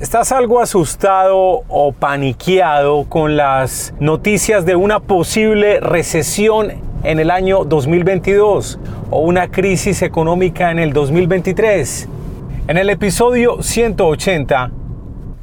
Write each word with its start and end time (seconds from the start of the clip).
¿Estás 0.00 0.32
algo 0.32 0.60
asustado 0.60 1.62
o 1.68 1.92
paniqueado 1.92 3.04
con 3.04 3.36
las 3.36 3.92
noticias 4.00 4.64
de 4.64 4.74
una 4.74 5.00
posible 5.00 5.78
recesión 5.78 6.72
en 7.04 7.20
el 7.20 7.30
año 7.30 7.66
2022 7.66 8.78
o 9.10 9.20
una 9.20 9.50
crisis 9.50 10.00
económica 10.00 10.70
en 10.70 10.78
el 10.78 10.94
2023? 10.94 12.08
En 12.68 12.78
el 12.78 12.88
episodio 12.88 13.62
180 13.62 14.70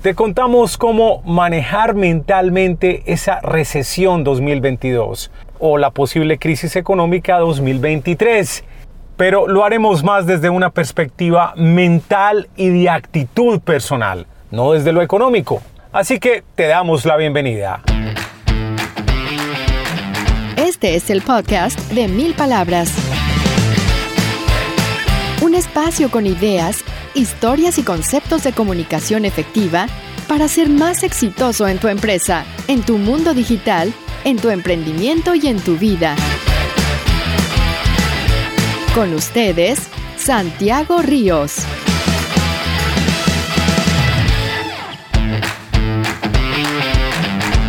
te 0.01 0.15
contamos 0.15 0.79
cómo 0.79 1.21
manejar 1.21 1.93
mentalmente 1.93 3.03
esa 3.05 3.39
recesión 3.41 4.23
2022 4.23 5.29
o 5.59 5.77
la 5.77 5.91
posible 5.91 6.39
crisis 6.39 6.75
económica 6.75 7.37
2023 7.37 8.63
pero 9.17 9.47
lo 9.47 9.63
haremos 9.63 10.03
más 10.03 10.25
desde 10.25 10.49
una 10.49 10.71
perspectiva 10.71 11.53
mental 11.55 12.49
y 12.55 12.69
de 12.69 12.89
actitud 12.89 13.59
personal 13.59 14.25
no 14.51 14.73
desde 14.73 14.91
lo 14.91 15.01
económico. 15.01 15.61
Así 15.91 16.19
que 16.19 16.43
te 16.55 16.67
damos 16.67 17.05
la 17.05 17.17
bienvenida. 17.17 17.81
Este 20.55 20.95
es 20.95 21.09
el 21.09 21.21
podcast 21.21 21.79
de 21.91 22.07
Mil 22.07 22.33
Palabras. 22.33 22.93
Un 25.41 25.55
espacio 25.55 26.11
con 26.11 26.25
ideas, 26.25 26.83
historias 27.13 27.77
y 27.77 27.83
conceptos 27.83 28.43
de 28.43 28.53
comunicación 28.53 29.25
efectiva 29.25 29.87
para 30.27 30.47
ser 30.47 30.69
más 30.69 31.03
exitoso 31.03 31.67
en 31.67 31.77
tu 31.77 31.87
empresa, 31.87 32.43
en 32.67 32.81
tu 32.81 32.97
mundo 32.97 33.33
digital, 33.33 33.93
en 34.23 34.37
tu 34.37 34.49
emprendimiento 34.49 35.35
y 35.35 35.47
en 35.47 35.59
tu 35.61 35.77
vida. 35.77 36.15
Con 38.93 39.13
ustedes, 39.13 39.79
Santiago 40.17 41.01
Ríos. 41.01 41.65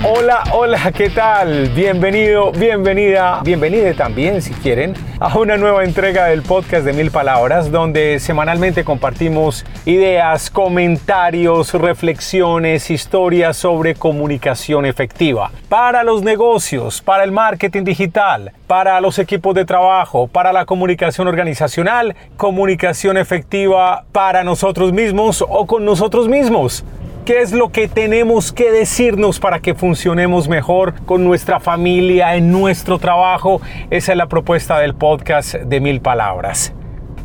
Hola, 0.04 0.44
hola, 0.52 0.92
¿qué 0.92 1.10
tal? 1.10 1.70
Bienvenido, 1.70 2.52
bienvenida, 2.52 3.40
bienvenida 3.42 3.92
también 3.94 4.40
si 4.40 4.54
quieren 4.54 4.94
a 5.18 5.36
una 5.36 5.56
nueva 5.56 5.82
entrega 5.82 6.26
del 6.26 6.42
podcast 6.42 6.84
de 6.84 6.92
Mil 6.92 7.10
Palabras 7.10 7.72
donde 7.72 8.20
semanalmente 8.20 8.84
compartimos 8.84 9.66
ideas, 9.86 10.50
comentarios, 10.52 11.74
reflexiones, 11.74 12.92
historias 12.92 13.56
sobre 13.56 13.96
comunicación 13.96 14.86
efectiva 14.86 15.50
para 15.68 16.04
los 16.04 16.22
negocios, 16.22 17.02
para 17.02 17.24
el 17.24 17.32
marketing 17.32 17.82
digital, 17.82 18.52
para 18.68 19.00
los 19.00 19.18
equipos 19.18 19.52
de 19.56 19.64
trabajo, 19.64 20.28
para 20.28 20.52
la 20.52 20.64
comunicación 20.64 21.26
organizacional, 21.26 22.14
comunicación 22.36 23.16
efectiva 23.16 24.04
para 24.12 24.44
nosotros 24.44 24.92
mismos 24.92 25.44
o 25.46 25.66
con 25.66 25.84
nosotros 25.84 26.28
mismos. 26.28 26.84
¿Qué 27.28 27.42
es 27.42 27.52
lo 27.52 27.68
que 27.68 27.88
tenemos 27.88 28.54
que 28.54 28.72
decirnos 28.72 29.38
para 29.38 29.60
que 29.60 29.74
funcionemos 29.74 30.48
mejor 30.48 30.94
con 31.04 31.24
nuestra 31.24 31.60
familia, 31.60 32.36
en 32.36 32.50
nuestro 32.50 32.98
trabajo? 32.98 33.60
Esa 33.90 34.12
es 34.12 34.16
la 34.16 34.28
propuesta 34.28 34.78
del 34.78 34.94
podcast 34.94 35.56
de 35.56 35.78
mil 35.78 36.00
palabras. 36.00 36.72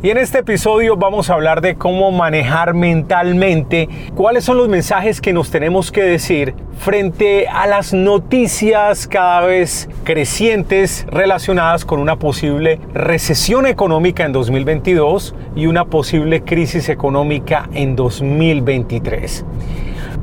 Y 0.02 0.10
en 0.10 0.18
este 0.18 0.40
episodio 0.40 0.98
vamos 0.98 1.30
a 1.30 1.32
hablar 1.32 1.62
de 1.62 1.76
cómo 1.76 2.12
manejar 2.12 2.74
mentalmente 2.74 3.88
cuáles 4.14 4.44
son 4.44 4.58
los 4.58 4.68
mensajes 4.68 5.22
que 5.22 5.32
nos 5.32 5.50
tenemos 5.50 5.90
que 5.90 6.02
decir 6.02 6.54
frente 6.78 7.48
a 7.48 7.66
las 7.66 7.94
noticias 7.94 9.08
cada 9.08 9.40
vez 9.40 9.88
crecientes 10.04 11.06
relacionadas 11.10 11.86
con 11.86 11.98
una 11.98 12.18
posible 12.18 12.78
recesión 12.92 13.66
económica 13.66 14.26
en 14.26 14.32
2022 14.32 15.34
y 15.56 15.64
una 15.64 15.86
posible 15.86 16.42
crisis 16.42 16.90
económica 16.90 17.70
en 17.72 17.96
2023. 17.96 19.46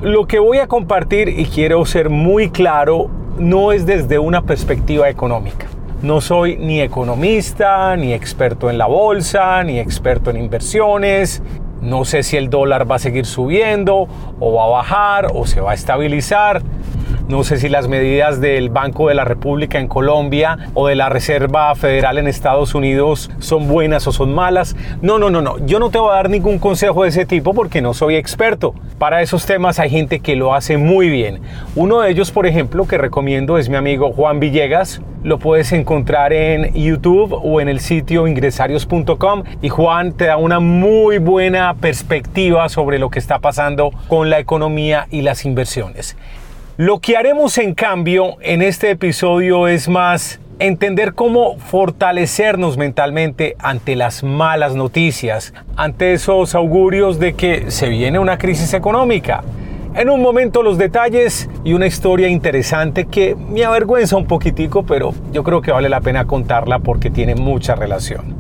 Lo 0.01 0.25
que 0.25 0.39
voy 0.39 0.57
a 0.57 0.66
compartir 0.66 1.29
y 1.29 1.45
quiero 1.45 1.85
ser 1.85 2.09
muy 2.09 2.50
claro 2.50 3.07
no 3.38 3.72
es 3.72 3.85
desde 3.85 4.17
una 4.17 4.41
perspectiva 4.41 5.07
económica. 5.09 5.67
No 6.01 6.22
soy 6.22 6.57
ni 6.57 6.81
economista, 6.81 7.95
ni 7.95 8.12
experto 8.12 8.72
en 8.72 8.79
la 8.79 8.88
bolsa, 8.88 9.63
ni 9.63 9.78
experto 9.78 10.31
en 10.31 10.38
inversiones. 10.38 11.44
No 11.84 12.03
sé 12.03 12.23
si 12.23 12.35
el 12.35 12.50
dólar 12.50 12.89
va 12.89 12.95
a 12.95 13.00
seguir 13.00 13.28
subiendo 13.28 14.07
o 14.39 14.53
va 14.53 14.63
a 14.63 14.69
bajar 14.69 15.28
o 15.35 15.45
se 15.45 15.62
va 15.62 15.69
a 15.69 15.75
estabilizar. 15.75 16.63
No 17.27 17.43
sé 17.43 17.57
si 17.57 17.69
las 17.69 17.87
medidas 17.87 18.41
del 18.41 18.69
Banco 18.69 19.07
de 19.07 19.15
la 19.15 19.23
República 19.23 19.79
en 19.79 19.87
Colombia 19.87 20.57
o 20.73 20.87
de 20.87 20.95
la 20.95 21.09
Reserva 21.09 21.73
Federal 21.75 22.17
en 22.17 22.27
Estados 22.27 22.75
Unidos 22.75 23.31
son 23.39 23.67
buenas 23.67 24.07
o 24.07 24.11
son 24.11 24.33
malas. 24.33 24.75
No, 25.01 25.17
no, 25.17 25.29
no, 25.29 25.41
no. 25.41 25.57
Yo 25.65 25.79
no 25.79 25.89
te 25.89 25.99
voy 25.99 26.11
a 26.11 26.15
dar 26.15 26.29
ningún 26.29 26.59
consejo 26.59 27.03
de 27.03 27.09
ese 27.09 27.25
tipo 27.25 27.53
porque 27.53 27.81
no 27.81 27.93
soy 27.93 28.15
experto. 28.15 28.73
Para 28.97 29.21
esos 29.21 29.45
temas 29.45 29.79
hay 29.79 29.89
gente 29.89 30.19
que 30.19 30.35
lo 30.35 30.53
hace 30.53 30.77
muy 30.77 31.09
bien. 31.09 31.39
Uno 31.75 32.01
de 32.01 32.11
ellos, 32.11 32.31
por 32.31 32.47
ejemplo, 32.47 32.87
que 32.87 32.97
recomiendo 32.97 33.57
es 33.57 33.69
mi 33.69 33.75
amigo 33.75 34.11
Juan 34.11 34.39
Villegas. 34.39 35.01
Lo 35.23 35.38
puedes 35.38 35.71
encontrar 35.71 36.33
en 36.33 36.74
YouTube 36.74 37.33
o 37.33 37.62
en 37.62 37.69
el 37.69 37.79
sitio 37.79 38.27
ingresarios.com 38.27 39.44
y 39.62 39.69
Juan 39.69 40.13
te 40.13 40.25
da 40.25 40.38
una 40.38 40.59
muy 40.59 41.19
buena 41.19 41.75
perspectiva 41.75 42.67
sobre 42.69 42.97
lo 42.97 43.09
que 43.09 43.19
está 43.19 43.39
pasando 43.39 43.91
con 44.07 44.29
la 44.31 44.39
economía 44.39 45.07
y 45.12 45.21
las 45.21 45.45
inversiones. 45.45 46.17
Lo 46.81 46.98
que 46.98 47.16
haremos 47.16 47.60
en 47.60 47.75
cambio 47.75 48.38
en 48.42 48.63
este 48.63 48.89
episodio 48.89 49.68
es 49.68 49.88
más 49.88 50.39
entender 50.57 51.13
cómo 51.13 51.60
fortalecernos 51.60 52.75
mentalmente 52.75 53.56
ante 53.60 53.95
las 53.95 54.24
malas 54.24 54.74
noticias, 54.74 55.54
ante 55.75 56.13
esos 56.13 56.56
augurios 56.56 57.19
de 57.19 57.36
que 57.36 57.69
se 57.69 57.88
viene 57.88 58.18
una 58.18 58.39
crisis 58.39 58.74
económica. 58.74 59.44
En 59.94 60.10
un 60.10 60.24
momento 60.24 60.63
los 60.63 60.80
detalles 60.80 61.48
y 61.63 61.74
una 61.74 61.86
historia 61.86 62.30
interesante 62.30 63.06
que 63.06 63.36
me 63.36 63.63
avergüenza 63.63 64.18
un 64.18 64.25
poquitico, 64.25 64.84
pero 64.84 65.13
yo 65.31 65.44
creo 65.44 65.62
que 65.62 65.72
vale 65.72 65.88
la 65.88 66.01
pena 66.01 66.25
contarla 66.25 66.80
porque 66.80 67.12
tiene 67.12 67.36
mucha 67.36 67.75
relación. 67.75 68.38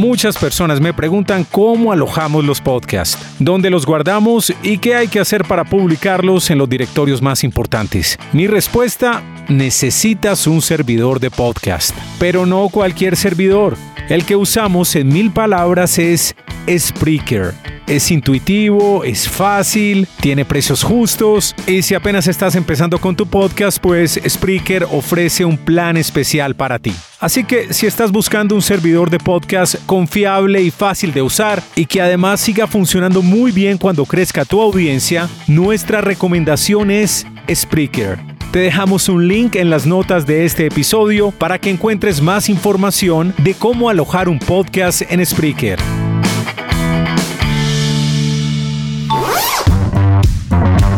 Muchas 0.00 0.38
personas 0.38 0.80
me 0.80 0.94
preguntan 0.94 1.44
cómo 1.44 1.92
alojamos 1.92 2.42
los 2.42 2.58
podcasts, 2.62 3.18
dónde 3.38 3.68
los 3.68 3.84
guardamos 3.84 4.50
y 4.62 4.78
qué 4.78 4.94
hay 4.94 5.08
que 5.08 5.20
hacer 5.20 5.44
para 5.44 5.62
publicarlos 5.62 6.50
en 6.50 6.56
los 6.56 6.70
directorios 6.70 7.20
más 7.20 7.44
importantes. 7.44 8.18
Mi 8.32 8.46
respuesta, 8.46 9.22
necesitas 9.50 10.46
un 10.46 10.62
servidor 10.62 11.20
de 11.20 11.30
podcast, 11.30 11.94
pero 12.18 12.46
no 12.46 12.70
cualquier 12.70 13.14
servidor. 13.14 13.76
El 14.08 14.24
que 14.24 14.36
usamos 14.36 14.96
en 14.96 15.08
mil 15.08 15.32
palabras 15.32 15.98
es 15.98 16.34
Spreaker. 16.66 17.79
Es 17.90 18.12
intuitivo, 18.12 19.02
es 19.02 19.28
fácil, 19.28 20.06
tiene 20.20 20.44
precios 20.44 20.84
justos 20.84 21.56
y 21.66 21.82
si 21.82 21.96
apenas 21.96 22.28
estás 22.28 22.54
empezando 22.54 23.00
con 23.00 23.16
tu 23.16 23.26
podcast, 23.26 23.80
pues 23.82 24.20
Spreaker 24.28 24.86
ofrece 24.92 25.44
un 25.44 25.58
plan 25.58 25.96
especial 25.96 26.54
para 26.54 26.78
ti. 26.78 26.94
Así 27.18 27.42
que 27.42 27.74
si 27.74 27.86
estás 27.86 28.12
buscando 28.12 28.54
un 28.54 28.62
servidor 28.62 29.10
de 29.10 29.18
podcast 29.18 29.74
confiable 29.86 30.62
y 30.62 30.70
fácil 30.70 31.12
de 31.12 31.22
usar 31.22 31.64
y 31.74 31.86
que 31.86 32.00
además 32.00 32.40
siga 32.40 32.68
funcionando 32.68 33.22
muy 33.22 33.50
bien 33.50 33.76
cuando 33.76 34.04
crezca 34.06 34.44
tu 34.44 34.62
audiencia, 34.62 35.28
nuestra 35.48 36.00
recomendación 36.00 36.92
es 36.92 37.26
Spreaker. 37.52 38.20
Te 38.52 38.60
dejamos 38.60 39.08
un 39.08 39.26
link 39.26 39.56
en 39.56 39.68
las 39.68 39.84
notas 39.84 40.26
de 40.26 40.44
este 40.44 40.66
episodio 40.66 41.32
para 41.32 41.58
que 41.58 41.70
encuentres 41.70 42.22
más 42.22 42.48
información 42.48 43.34
de 43.38 43.54
cómo 43.54 43.90
alojar 43.90 44.28
un 44.28 44.38
podcast 44.38 45.02
en 45.10 45.26
Spreaker. 45.26 45.80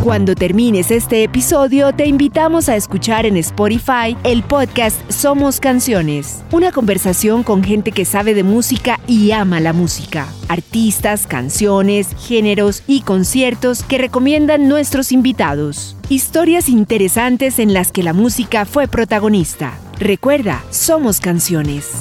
Cuando 0.03 0.35
termines 0.35 0.91
este 0.91 1.23
episodio, 1.23 1.93
te 1.93 2.07
invitamos 2.07 2.69
a 2.69 2.75
escuchar 2.75 3.25
en 3.25 3.37
Spotify 3.37 4.17
el 4.25 4.43
podcast 4.43 4.99
Somos 5.09 5.61
Canciones, 5.61 6.43
una 6.51 6.73
conversación 6.73 7.45
con 7.45 7.63
gente 7.63 7.93
que 7.93 8.05
sabe 8.05 8.35
de 8.35 8.43
música 8.43 8.99
y 9.07 9.31
ama 9.31 9.61
la 9.61 9.73
música, 9.73 10.27
artistas, 10.49 11.29
canciones, 11.29 12.17
géneros 12.19 12.83
y 12.89 13.03
conciertos 13.03 13.85
que 13.85 13.99
recomiendan 13.99 14.69
nuestros 14.69 15.13
invitados, 15.13 15.97
historias 16.09 16.69
interesantes 16.69 17.61
en 17.61 17.73
las 17.73 17.93
que 17.93 18.03
la 18.03 18.13
música 18.13 18.65
fue 18.65 18.89
protagonista. 18.89 19.79
Recuerda, 20.01 20.65
Somos 20.71 21.21
Canciones. 21.21 21.93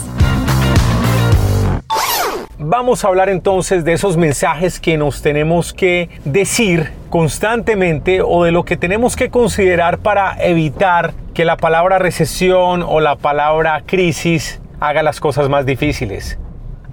Vamos 2.64 3.04
a 3.04 3.08
hablar 3.08 3.30
entonces 3.30 3.86
de 3.86 3.94
esos 3.94 4.18
mensajes 4.18 4.80
que 4.80 4.96
nos 4.96 5.24
tenemos 5.24 5.74
que 5.74 6.12
decir 6.26 6.92
constantemente 7.10 8.22
o 8.22 8.44
de 8.44 8.52
lo 8.52 8.66
que 8.66 8.78
tenemos 8.78 9.16
que 9.16 9.32
considerar 9.32 9.98
para 9.98 10.36
evitar 10.40 11.16
que 11.34 11.44
la 11.44 11.58
palabra 11.58 11.98
recesión 11.98 12.84
o 12.84 13.00
la 13.00 13.16
palabra 13.16 13.82
crisis 13.84 14.62
haga 14.80 15.02
las 15.02 15.20
cosas 15.20 15.50
más 15.50 15.66
difíciles. 15.66 16.38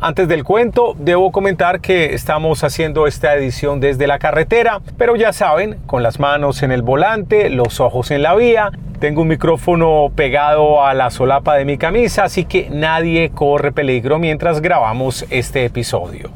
Antes 0.01 0.27
del 0.27 0.43
cuento, 0.43 0.95
debo 0.99 1.33
comentar 1.33 1.83
que 1.83 2.15
estamos 2.15 2.65
haciendo 2.65 3.07
esta 3.07 3.35
edición 3.35 3.79
desde 3.79 4.07
la 4.07 4.19
carretera, 4.19 4.81
pero 4.97 5.17
ya 5.17 5.35
saben, 5.35 5.81
con 5.85 6.03
las 6.03 6.19
manos 6.19 6.63
en 6.63 6.73
el 6.73 6.81
volante, 6.81 7.51
los 7.51 7.79
ojos 7.81 8.11
en 8.11 8.23
la 8.23 8.35
vía, 8.35 8.71
tengo 8.99 9.23
un 9.23 9.29
micrófono 9.29 10.11
pegado 10.15 10.85
a 10.85 10.93
la 10.95 11.11
solapa 11.11 11.55
de 11.55 11.65
mi 11.65 11.79
camisa, 11.79 12.25
así 12.25 12.45
que 12.45 12.69
nadie 12.71 13.31
corre 13.31 13.73
peligro 13.73 14.19
mientras 14.19 14.61
grabamos 14.61 15.25
este 15.31 15.65
episodio. 15.65 16.31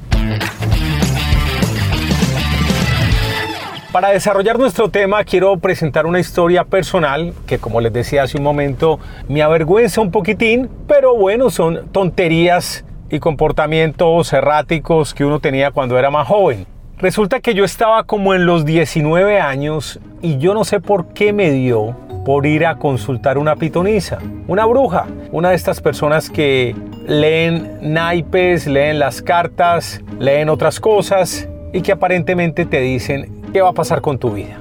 Para 3.90 4.08
desarrollar 4.08 4.58
nuestro 4.58 4.88
tema 4.88 5.22
quiero 5.24 5.54
presentar 5.58 6.06
una 6.06 6.18
historia 6.18 6.64
personal 6.64 7.34
que 7.46 7.58
como 7.58 7.80
les 7.80 7.92
decía 7.92 8.22
hace 8.22 8.38
un 8.38 8.44
momento 8.44 8.98
me 9.28 9.42
avergüenza 9.42 10.00
un 10.00 10.10
poquitín, 10.10 10.70
pero 10.86 11.14
bueno, 11.14 11.50
son 11.50 11.88
tonterías 11.92 12.86
y 13.10 13.18
comportamientos 13.18 14.32
erráticos 14.32 15.12
que 15.12 15.26
uno 15.26 15.40
tenía 15.40 15.72
cuando 15.72 15.98
era 15.98 16.10
más 16.10 16.26
joven. 16.26 16.66
Resulta 16.96 17.40
que 17.40 17.52
yo 17.52 17.64
estaba 17.64 18.04
como 18.04 18.32
en 18.32 18.46
los 18.46 18.64
19 18.64 19.40
años 19.40 20.00
y 20.22 20.38
yo 20.38 20.54
no 20.54 20.64
sé 20.64 20.80
por 20.80 21.08
qué 21.08 21.32
me 21.32 21.50
dio 21.50 21.94
por 22.24 22.46
ir 22.46 22.66
a 22.66 22.76
consultar 22.76 23.38
una 23.38 23.56
pitonisa, 23.56 24.18
una 24.46 24.64
bruja, 24.66 25.06
una 25.32 25.50
de 25.50 25.56
estas 25.56 25.80
personas 25.80 26.30
que 26.30 26.74
leen 27.06 27.78
naipes, 27.80 28.66
leen 28.66 28.98
las 28.98 29.22
cartas, 29.22 30.00
leen 30.18 30.48
otras 30.48 30.78
cosas 30.78 31.48
y 31.72 31.82
que 31.82 31.92
aparentemente 31.92 32.64
te 32.64 32.80
dicen 32.80 33.42
qué 33.52 33.60
va 33.60 33.70
a 33.70 33.74
pasar 33.74 34.00
con 34.00 34.18
tu 34.18 34.30
vida. 34.30 34.58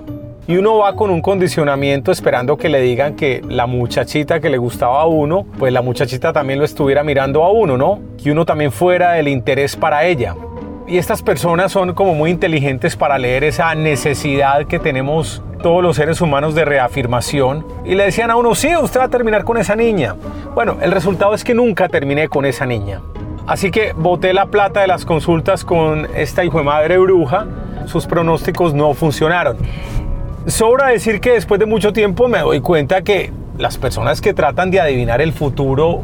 Y 0.48 0.58
uno 0.58 0.80
va 0.80 0.96
con 0.96 1.12
un 1.12 1.22
condicionamiento 1.22 2.12
esperando 2.12 2.58
que 2.58 2.68
le 2.68 2.82
digan 2.82 3.16
que 3.16 3.42
la 3.48 3.68
muchachita 3.68 4.40
que 4.40 4.50
le 4.50 4.58
gustaba 4.58 5.02
a 5.02 5.06
uno, 5.06 5.46
pues 5.60 5.72
la 5.72 5.82
muchachita 5.82 6.34
también 6.34 6.60
lo 6.60 6.66
estuviera 6.66 7.04
mirando 7.04 7.44
a 7.44 7.52
uno, 7.52 7.78
¿no? 7.78 8.00
Que 8.22 8.32
uno 8.32 8.44
también 8.44 8.72
fuera 8.72 9.20
el 9.20 9.28
interés 9.28 9.76
para 9.76 10.04
ella. 10.06 10.36
Y 10.88 10.98
estas 10.98 11.22
personas 11.22 11.72
son 11.72 11.94
como 11.94 12.16
muy 12.16 12.32
inteligentes 12.32 12.98
para 12.98 13.18
leer 13.18 13.44
esa 13.44 13.74
necesidad 13.76 14.66
que 14.66 14.80
tenemos 14.80 15.42
todos 15.62 15.84
los 15.84 15.96
seres 15.96 16.22
humanos 16.22 16.56
de 16.56 16.66
reafirmación 16.66 17.66
y 17.86 17.96
le 17.96 18.06
decían 18.06 18.32
a 18.32 18.36
uno, 18.36 18.56
sí, 18.56 18.76
usted 18.76 19.00
va 19.00 19.06
a 19.06 19.10
terminar 19.10 19.44
con 19.44 19.58
esa 19.58 19.76
niña. 19.76 20.16
Bueno, 20.54 20.78
el 20.82 20.92
resultado 20.92 21.34
es 21.34 21.44
que 21.44 21.54
nunca 21.54 21.88
terminé 21.88 22.28
con 22.28 22.46
esa 22.46 22.66
niña. 22.66 23.02
Así 23.48 23.72
que 23.72 23.94
boté 23.94 24.34
la 24.34 24.48
plata 24.48 24.82
de 24.82 24.88
las 24.88 25.06
consultas 25.06 25.64
con 25.66 26.08
esta 26.16 26.44
hijo 26.44 26.60
de 26.60 26.64
madre 26.64 26.98
bruja, 26.98 27.48
sus 27.86 28.06
pronósticos 28.06 28.74
no 28.74 28.94
funcionaron. 28.94 29.58
Sobra 30.48 30.88
decir 30.88 31.20
que 31.20 31.34
después 31.34 31.60
de 31.60 31.66
mucho 31.66 31.94
tiempo 31.94 32.28
me 32.28 32.40
doy 32.40 32.62
cuenta 32.62 33.02
que 33.02 33.32
las 33.58 33.78
personas 33.78 34.22
que 34.22 34.34
tratan 34.34 34.72
de 34.72 34.80
adivinar 34.80 35.22
el 35.22 35.34
futuro 35.34 36.04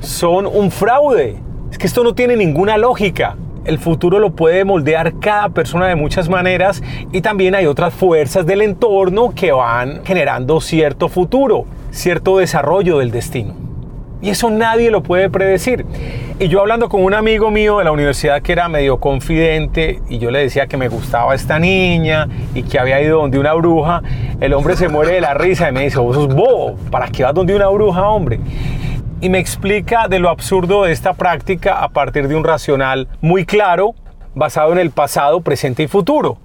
son 0.00 0.46
un 0.46 0.70
fraude. 0.70 1.36
Es 1.70 1.78
que 1.78 1.86
esto 1.86 2.04
no 2.04 2.14
tiene 2.14 2.36
ninguna 2.36 2.78
lógica 2.78 3.36
el 3.64 3.78
futuro 3.78 4.18
lo 4.18 4.32
puede 4.32 4.64
moldear 4.64 5.18
cada 5.20 5.48
persona 5.48 5.86
de 5.86 5.96
muchas 5.96 6.28
maneras 6.28 6.82
y 7.12 7.20
también 7.20 7.54
hay 7.54 7.66
otras 7.66 7.94
fuerzas 7.94 8.46
del 8.46 8.62
entorno 8.62 9.32
que 9.34 9.52
van 9.52 10.04
generando 10.04 10.60
cierto 10.60 11.08
futuro, 11.08 11.64
cierto 11.90 12.38
desarrollo 12.38 12.98
del 12.98 13.10
destino. 13.10 13.54
Y 14.20 14.30
eso 14.30 14.48
nadie 14.48 14.90
lo 14.90 15.02
puede 15.02 15.28
predecir. 15.28 15.84
Y 16.38 16.48
yo 16.48 16.60
hablando 16.60 16.88
con 16.88 17.04
un 17.04 17.12
amigo 17.12 17.50
mío 17.50 17.78
de 17.78 17.84
la 17.84 17.92
universidad 17.92 18.40
que 18.40 18.52
era 18.52 18.68
medio 18.68 18.98
confidente 18.98 20.00
y 20.08 20.18
yo 20.18 20.30
le 20.30 20.40
decía 20.40 20.66
que 20.66 20.76
me 20.76 20.88
gustaba 20.88 21.34
esta 21.34 21.58
niña 21.58 22.28
y 22.54 22.62
que 22.62 22.78
había 22.78 23.02
ido 23.02 23.20
donde 23.20 23.38
una 23.38 23.52
bruja, 23.52 24.02
el 24.40 24.54
hombre 24.54 24.76
se 24.76 24.88
muere 24.88 25.12
de 25.12 25.20
la 25.20 25.34
risa 25.34 25.68
y 25.68 25.72
me 25.72 25.84
dice, 25.84 25.98
vos 25.98 26.16
sos 26.16 26.34
bobo, 26.34 26.74
¿para 26.90 27.08
qué 27.08 27.22
vas 27.22 27.34
donde 27.34 27.54
una 27.54 27.68
bruja, 27.68 28.08
hombre? 28.08 28.40
Y 29.24 29.30
me 29.30 29.38
explica 29.38 30.06
de 30.06 30.18
lo 30.18 30.28
absurdo 30.28 30.82
de 30.82 30.92
esta 30.92 31.14
práctica 31.14 31.82
a 31.82 31.88
partir 31.88 32.28
de 32.28 32.36
un 32.36 32.44
racional 32.44 33.08
muy 33.22 33.46
claro, 33.46 33.94
basado 34.34 34.72
en 34.72 34.78
el 34.78 34.90
pasado, 34.90 35.40
presente 35.40 35.82
y 35.82 35.88
futuro. 35.88 36.36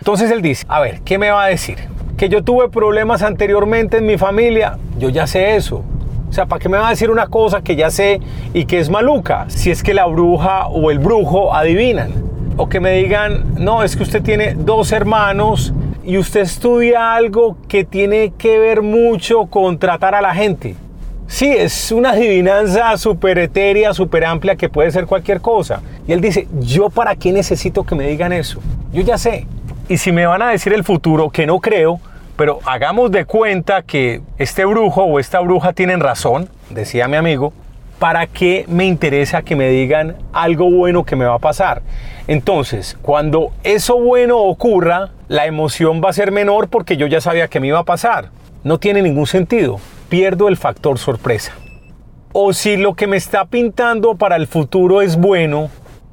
Entonces 0.00 0.32
él 0.32 0.42
dice, 0.42 0.66
a 0.68 0.80
ver, 0.80 1.02
¿qué 1.02 1.18
me 1.18 1.30
va 1.30 1.44
a 1.44 1.46
decir? 1.46 1.78
Que 2.16 2.28
yo 2.28 2.42
tuve 2.42 2.68
problemas 2.68 3.22
anteriormente 3.22 3.98
en 3.98 4.06
mi 4.06 4.18
familia, 4.18 4.76
yo 4.98 5.08
ya 5.08 5.28
sé 5.28 5.54
eso. 5.54 5.84
O 6.28 6.32
sea, 6.32 6.46
¿para 6.46 6.58
qué 6.58 6.68
me 6.68 6.78
va 6.78 6.88
a 6.88 6.90
decir 6.90 7.12
una 7.12 7.28
cosa 7.28 7.60
que 7.62 7.76
ya 7.76 7.90
sé 7.90 8.20
y 8.52 8.64
que 8.64 8.80
es 8.80 8.90
maluca? 8.90 9.44
Si 9.46 9.70
es 9.70 9.84
que 9.84 9.94
la 9.94 10.06
bruja 10.06 10.66
o 10.66 10.90
el 10.90 10.98
brujo 10.98 11.54
adivinan. 11.54 12.10
O 12.56 12.68
que 12.68 12.80
me 12.80 12.90
digan, 12.90 13.54
no, 13.54 13.84
es 13.84 13.94
que 13.94 14.02
usted 14.02 14.24
tiene 14.24 14.54
dos 14.54 14.90
hermanos 14.90 15.72
y 16.02 16.18
usted 16.18 16.40
estudia 16.40 17.14
algo 17.14 17.56
que 17.68 17.84
tiene 17.84 18.32
que 18.36 18.58
ver 18.58 18.82
mucho 18.82 19.46
con 19.46 19.78
tratar 19.78 20.16
a 20.16 20.20
la 20.20 20.34
gente. 20.34 20.74
Sí, 21.28 21.48
es 21.48 21.90
una 21.90 22.10
adivinanza 22.10 22.96
súper 22.96 23.38
etérea, 23.38 23.92
súper 23.92 24.24
amplia 24.24 24.54
que 24.54 24.68
puede 24.68 24.92
ser 24.92 25.06
cualquier 25.06 25.40
cosa. 25.40 25.82
Y 26.06 26.12
él 26.12 26.20
dice, 26.20 26.46
¿yo 26.60 26.88
para 26.88 27.16
qué 27.16 27.32
necesito 27.32 27.82
que 27.82 27.96
me 27.96 28.06
digan 28.06 28.32
eso? 28.32 28.60
Yo 28.92 29.02
ya 29.02 29.18
sé. 29.18 29.44
Y 29.88 29.98
si 29.98 30.12
me 30.12 30.24
van 30.24 30.40
a 30.42 30.50
decir 30.50 30.72
el 30.72 30.84
futuro, 30.84 31.30
que 31.30 31.44
no 31.44 31.58
creo, 31.58 32.00
pero 32.36 32.60
hagamos 32.64 33.10
de 33.10 33.24
cuenta 33.24 33.82
que 33.82 34.22
este 34.38 34.64
brujo 34.64 35.02
o 35.02 35.18
esta 35.18 35.40
bruja 35.40 35.72
tienen 35.72 35.98
razón, 35.98 36.48
decía 36.70 37.08
mi 37.08 37.16
amigo, 37.16 37.52
¿para 37.98 38.28
qué 38.28 38.64
me 38.68 38.84
interesa 38.84 39.42
que 39.42 39.56
me 39.56 39.68
digan 39.68 40.16
algo 40.32 40.70
bueno 40.70 41.04
que 41.04 41.16
me 41.16 41.24
va 41.24 41.34
a 41.34 41.40
pasar? 41.40 41.82
Entonces, 42.28 42.96
cuando 43.02 43.50
eso 43.64 43.98
bueno 43.98 44.38
ocurra, 44.38 45.10
la 45.26 45.46
emoción 45.46 46.00
va 46.04 46.10
a 46.10 46.12
ser 46.12 46.30
menor 46.30 46.68
porque 46.68 46.96
yo 46.96 47.08
ya 47.08 47.20
sabía 47.20 47.48
que 47.48 47.58
me 47.58 47.66
iba 47.66 47.80
a 47.80 47.84
pasar. 47.84 48.30
No 48.62 48.78
tiene 48.78 49.02
ningún 49.02 49.26
sentido 49.26 49.80
pierdo 50.08 50.48
el 50.48 50.56
factor 50.56 50.98
sorpresa. 50.98 51.52
O 52.32 52.52
si 52.52 52.76
lo 52.76 52.94
que 52.94 53.06
me 53.06 53.16
está 53.16 53.46
pintando 53.46 54.16
para 54.16 54.36
el 54.36 54.46
futuro 54.46 55.02
es 55.02 55.16
bueno 55.16 55.70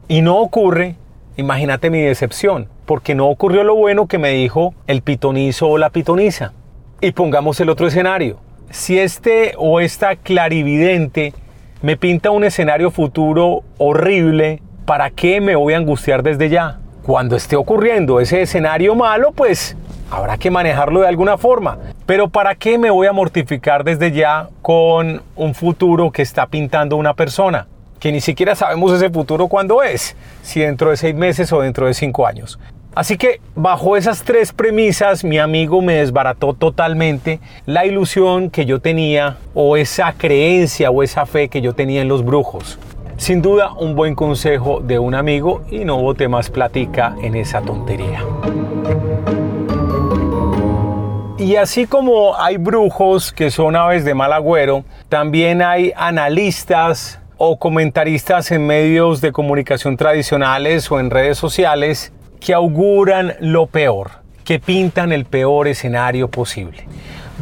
y 0.07 0.21
no 0.21 0.39
ocurre, 0.39 0.95
imagínate 1.37 1.89
mi 1.89 2.01
decepción, 2.01 2.69
porque 2.85 3.15
no 3.15 3.27
ocurrió 3.27 3.63
lo 3.63 3.75
bueno 3.75 4.07
que 4.07 4.17
me 4.17 4.29
dijo 4.29 4.73
el 4.87 5.01
pitonizo 5.01 5.67
o 5.67 5.77
la 5.77 5.89
pitoniza. 5.89 6.53
Y 7.01 7.11
pongamos 7.11 7.59
el 7.59 7.69
otro 7.69 7.87
escenario. 7.87 8.37
Si 8.69 8.97
este 8.97 9.53
o 9.57 9.79
esta 9.79 10.15
clarividente 10.15 11.33
me 11.81 11.97
pinta 11.97 12.31
un 12.31 12.45
escenario 12.45 12.91
futuro 12.91 13.63
horrible, 13.77 14.61
¿para 14.85 15.09
qué 15.09 15.41
me 15.41 15.55
voy 15.55 15.73
a 15.73 15.77
angustiar 15.77 16.23
desde 16.23 16.49
ya? 16.49 16.79
Cuando 17.03 17.35
esté 17.35 17.57
ocurriendo 17.57 18.21
ese 18.21 18.41
escenario 18.41 18.95
malo, 18.95 19.33
pues 19.33 19.75
habrá 20.09 20.37
que 20.37 20.49
manejarlo 20.49 21.01
de 21.01 21.09
alguna 21.09 21.37
forma. 21.37 21.77
Pero 22.05 22.27
¿para 22.27 22.55
qué 22.55 22.77
me 22.77 22.89
voy 22.89 23.07
a 23.07 23.13
mortificar 23.13 23.85
desde 23.85 24.11
ya 24.11 24.49
con 24.61 25.21
un 25.37 25.55
futuro 25.55 26.11
que 26.11 26.21
está 26.21 26.47
pintando 26.47 26.97
una 26.97 27.13
persona? 27.13 27.67
Que 27.97 28.11
ni 28.11 28.19
siquiera 28.19 28.55
sabemos 28.55 28.91
ese 28.91 29.09
futuro 29.09 29.47
cuándo 29.47 29.81
es, 29.81 30.17
si 30.41 30.59
dentro 30.59 30.89
de 30.89 30.97
seis 30.97 31.15
meses 31.15 31.53
o 31.53 31.61
dentro 31.61 31.87
de 31.87 31.93
cinco 31.93 32.27
años. 32.27 32.59
Así 32.93 33.17
que 33.17 33.39
bajo 33.55 33.95
esas 33.95 34.23
tres 34.23 34.51
premisas 34.51 35.23
mi 35.23 35.39
amigo 35.39 35.81
me 35.81 35.95
desbarató 35.95 36.53
totalmente 36.53 37.39
la 37.65 37.85
ilusión 37.85 38.49
que 38.49 38.65
yo 38.65 38.81
tenía 38.81 39.37
o 39.53 39.77
esa 39.77 40.11
creencia 40.11 40.91
o 40.91 41.03
esa 41.03 41.25
fe 41.25 41.47
que 41.47 41.61
yo 41.61 41.73
tenía 41.73 42.01
en 42.01 42.09
los 42.09 42.25
brujos. 42.25 42.77
Sin 43.15 43.41
duda 43.41 43.71
un 43.71 43.95
buen 43.95 44.13
consejo 44.13 44.81
de 44.81 44.99
un 44.99 45.15
amigo 45.15 45.63
y 45.71 45.85
no 45.85 46.01
bote 46.01 46.27
más 46.27 46.49
platica 46.49 47.15
en 47.21 47.35
esa 47.35 47.61
tontería. 47.61 48.23
Y 51.43 51.57
así 51.57 51.87
como 51.87 52.39
hay 52.39 52.55
brujos 52.55 53.33
que 53.33 53.51
son 53.51 53.75
aves 53.75 54.05
de 54.05 54.13
mal 54.13 54.31
agüero, 54.31 54.85
también 55.09 55.61
hay 55.61 55.91
analistas 55.97 57.19
o 57.35 57.59
comentaristas 57.59 58.49
en 58.53 58.65
medios 58.65 59.19
de 59.19 59.33
comunicación 59.33 59.97
tradicionales 59.97 60.89
o 60.89 61.01
en 61.01 61.09
redes 61.09 61.37
sociales 61.37 62.13
que 62.39 62.53
auguran 62.53 63.33
lo 63.41 63.67
peor, 63.67 64.11
que 64.45 64.59
pintan 64.59 65.11
el 65.11 65.25
peor 65.25 65.67
escenario 65.67 66.29
posible. 66.29 66.87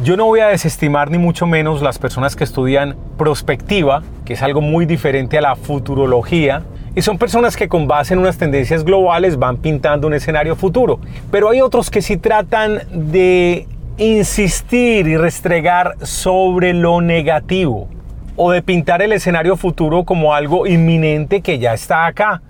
Yo 0.02 0.16
no 0.16 0.24
voy 0.24 0.40
a 0.40 0.48
desestimar 0.48 1.08
ni 1.12 1.18
mucho 1.18 1.46
menos 1.46 1.80
las 1.80 2.00
personas 2.00 2.34
que 2.34 2.42
estudian 2.42 2.96
prospectiva, 3.16 4.02
que 4.24 4.32
es 4.32 4.42
algo 4.42 4.60
muy 4.60 4.84
diferente 4.84 5.38
a 5.38 5.42
la 5.42 5.54
futurología, 5.54 6.64
y 6.96 7.02
son 7.02 7.18
personas 7.18 7.56
que 7.56 7.68
con 7.68 7.86
base 7.86 8.14
en 8.14 8.20
unas 8.20 8.36
tendencias 8.36 8.84
globales 8.84 9.38
van 9.38 9.58
pintando 9.58 10.08
un 10.08 10.14
escenario 10.14 10.56
futuro. 10.56 10.98
Pero 11.30 11.50
hay 11.50 11.60
otros 11.60 11.88
que 11.88 12.02
sí 12.02 12.16
tratan 12.16 12.82
de 12.90 13.68
insistir 13.98 15.06
y 15.06 15.16
restregar 15.16 15.96
sobre 16.02 16.72
lo 16.72 17.00
negativo 17.00 17.88
o 18.36 18.50
de 18.50 18.62
pintar 18.62 19.02
el 19.02 19.12
escenario 19.12 19.56
futuro 19.56 20.04
como 20.04 20.34
algo 20.34 20.66
inminente 20.66 21.42
que 21.42 21.58
ya 21.58 21.74
está 21.74 22.06
acá. 22.06 22.42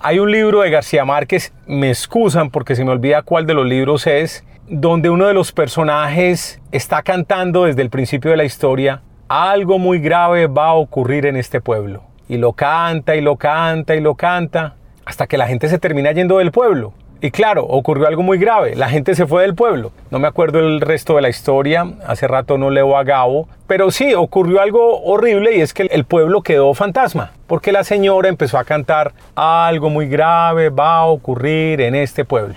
Hay 0.00 0.20
un 0.20 0.30
libro 0.30 0.60
de 0.60 0.70
García 0.70 1.04
Márquez, 1.04 1.52
me 1.66 1.88
excusan 1.88 2.50
porque 2.50 2.76
se 2.76 2.84
me 2.84 2.92
olvida 2.92 3.22
cuál 3.22 3.46
de 3.46 3.54
los 3.54 3.66
libros 3.66 4.06
es, 4.06 4.44
donde 4.68 5.10
uno 5.10 5.26
de 5.26 5.34
los 5.34 5.50
personajes 5.50 6.60
está 6.70 7.02
cantando 7.02 7.64
desde 7.64 7.82
el 7.82 7.90
principio 7.90 8.30
de 8.30 8.36
la 8.36 8.44
historia, 8.44 9.02
algo 9.26 9.78
muy 9.78 9.98
grave 9.98 10.46
va 10.46 10.68
a 10.68 10.74
ocurrir 10.74 11.26
en 11.26 11.36
este 11.36 11.60
pueblo. 11.60 12.04
Y 12.28 12.36
lo 12.36 12.52
canta 12.52 13.16
y 13.16 13.20
lo 13.20 13.36
canta 13.36 13.96
y 13.96 14.00
lo 14.00 14.14
canta 14.14 14.76
hasta 15.04 15.26
que 15.26 15.38
la 15.38 15.48
gente 15.48 15.68
se 15.68 15.78
termina 15.78 16.12
yendo 16.12 16.38
del 16.38 16.52
pueblo. 16.52 16.92
Y 17.20 17.32
claro, 17.32 17.64
ocurrió 17.64 18.06
algo 18.06 18.22
muy 18.22 18.38
grave, 18.38 18.76
la 18.76 18.88
gente 18.88 19.16
se 19.16 19.26
fue 19.26 19.42
del 19.42 19.56
pueblo. 19.56 19.90
No 20.12 20.20
me 20.20 20.28
acuerdo 20.28 20.60
el 20.60 20.80
resto 20.80 21.16
de 21.16 21.22
la 21.22 21.28
historia, 21.28 21.84
hace 22.06 22.28
rato 22.28 22.58
no 22.58 22.70
leo 22.70 22.96
a 22.96 23.02
Gabo, 23.02 23.48
pero 23.66 23.90
sí, 23.90 24.14
ocurrió 24.14 24.60
algo 24.60 25.02
horrible 25.02 25.56
y 25.56 25.60
es 25.60 25.74
que 25.74 25.82
el 25.90 26.04
pueblo 26.04 26.42
quedó 26.42 26.72
fantasma, 26.74 27.32
porque 27.48 27.72
la 27.72 27.82
señora 27.82 28.28
empezó 28.28 28.56
a 28.56 28.62
cantar 28.62 29.12
algo 29.34 29.90
muy 29.90 30.06
grave 30.06 30.70
va 30.70 30.98
a 30.98 31.06
ocurrir 31.06 31.80
en 31.80 31.96
este 31.96 32.24
pueblo. 32.24 32.54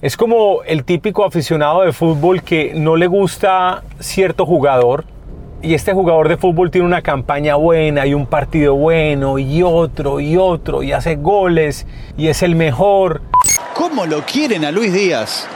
Es 0.00 0.16
como 0.16 0.64
el 0.64 0.82
típico 0.82 1.24
aficionado 1.24 1.82
de 1.82 1.92
fútbol 1.92 2.42
que 2.42 2.72
no 2.74 2.96
le 2.96 3.06
gusta 3.06 3.84
cierto 4.00 4.46
jugador, 4.46 5.04
y 5.62 5.74
este 5.74 5.92
jugador 5.92 6.28
de 6.28 6.36
fútbol 6.36 6.72
tiene 6.72 6.86
una 6.86 7.02
campaña 7.02 7.54
buena 7.54 8.04
y 8.04 8.14
un 8.14 8.26
partido 8.26 8.74
bueno 8.74 9.38
y 9.38 9.62
otro 9.62 10.18
y 10.18 10.36
otro 10.36 10.82
y 10.82 10.90
hace 10.90 11.14
goles 11.14 11.86
y 12.16 12.26
es 12.26 12.42
el 12.42 12.56
mejor. 12.56 13.22
¿Cómo 13.74 14.04
lo 14.04 14.20
quieren 14.20 14.66
a 14.66 14.70
Luis 14.70 14.92
Díaz? 14.92 15.48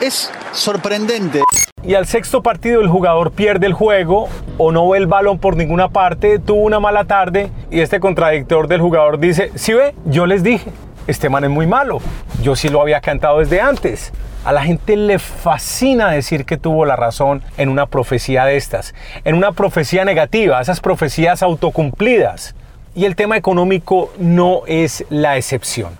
Es 0.00 0.30
sorprendente. 0.52 1.42
Y 1.82 1.94
al 1.94 2.06
sexto 2.06 2.40
partido 2.40 2.80
el 2.80 2.88
jugador 2.88 3.32
pierde 3.32 3.66
el 3.66 3.72
juego 3.72 4.28
o 4.58 4.70
no 4.70 4.88
ve 4.88 4.98
el 4.98 5.08
balón 5.08 5.38
por 5.38 5.56
ninguna 5.56 5.88
parte, 5.88 6.38
tuvo 6.38 6.60
una 6.60 6.78
mala 6.78 7.04
tarde 7.04 7.50
y 7.72 7.80
este 7.80 7.98
contradictor 7.98 8.68
del 8.68 8.80
jugador 8.80 9.18
dice, 9.18 9.50
si 9.56 9.72
ve, 9.72 9.96
yo 10.04 10.26
les 10.26 10.44
dije, 10.44 10.70
este 11.08 11.28
man 11.28 11.42
es 11.42 11.50
muy 11.50 11.66
malo, 11.66 11.98
yo 12.42 12.54
sí 12.54 12.68
lo 12.68 12.80
había 12.80 13.00
cantado 13.00 13.40
desde 13.40 13.60
antes. 13.60 14.12
A 14.44 14.52
la 14.52 14.62
gente 14.62 14.96
le 14.96 15.18
fascina 15.18 16.12
decir 16.12 16.44
que 16.44 16.58
tuvo 16.58 16.84
la 16.84 16.94
razón 16.94 17.42
en 17.56 17.70
una 17.70 17.86
profecía 17.86 18.44
de 18.44 18.56
estas, 18.56 18.94
en 19.24 19.34
una 19.34 19.50
profecía 19.50 20.04
negativa, 20.04 20.60
esas 20.60 20.80
profecías 20.80 21.42
autocumplidas. 21.42 22.54
Y 22.94 23.04
el 23.04 23.16
tema 23.16 23.36
económico 23.36 24.12
no 24.18 24.62
es 24.66 25.04
la 25.10 25.36
excepción. 25.36 25.98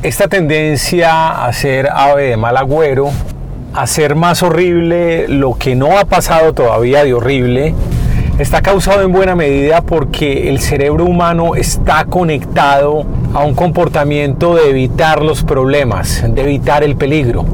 Esta 0.00 0.28
tendencia 0.28 1.44
a 1.44 1.52
ser 1.52 1.88
ave 1.90 2.28
de 2.28 2.36
mal 2.36 2.56
agüero, 2.56 3.10
a 3.74 3.84
ser 3.88 4.14
más 4.14 4.44
horrible 4.44 5.26
lo 5.26 5.58
que 5.58 5.74
no 5.74 5.98
ha 5.98 6.04
pasado 6.04 6.52
todavía 6.52 7.02
de 7.02 7.14
horrible, 7.14 7.74
está 8.38 8.62
causado 8.62 9.02
en 9.02 9.10
buena 9.10 9.34
medida 9.34 9.80
porque 9.82 10.50
el 10.50 10.60
cerebro 10.60 11.04
humano 11.04 11.56
está 11.56 12.04
conectado 12.04 13.06
a 13.34 13.42
un 13.42 13.56
comportamiento 13.56 14.54
de 14.54 14.70
evitar 14.70 15.20
los 15.20 15.42
problemas, 15.42 16.24
de 16.28 16.42
evitar 16.42 16.84
el 16.84 16.94
peligro. 16.94 17.44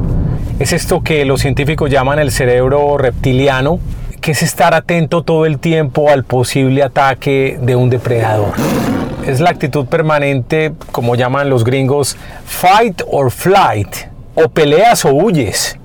Es 0.59 0.71
esto 0.71 1.01
que 1.01 1.25
los 1.25 1.41
científicos 1.41 1.89
llaman 1.89 2.19
el 2.19 2.29
cerebro 2.29 2.99
reptiliano, 2.99 3.79
que 4.21 4.33
es 4.33 4.43
estar 4.43 4.75
atento 4.75 5.23
todo 5.23 5.47
el 5.47 5.57
tiempo 5.57 6.11
al 6.11 6.23
posible 6.23 6.83
ataque 6.83 7.57
de 7.59 7.75
un 7.75 7.89
depredador 7.89 8.53
es 9.25 9.39
la 9.39 9.49
actitud 9.49 9.85
permanente, 9.85 10.73
como 10.91 11.15
llaman 11.15 11.49
los 11.49 11.63
gringos, 11.63 12.17
fight 12.45 13.01
or 13.07 13.31
flight, 13.31 13.87
o 14.35 14.49
peleas 14.49 15.05
o 15.05 15.13
huyes. 15.13 15.77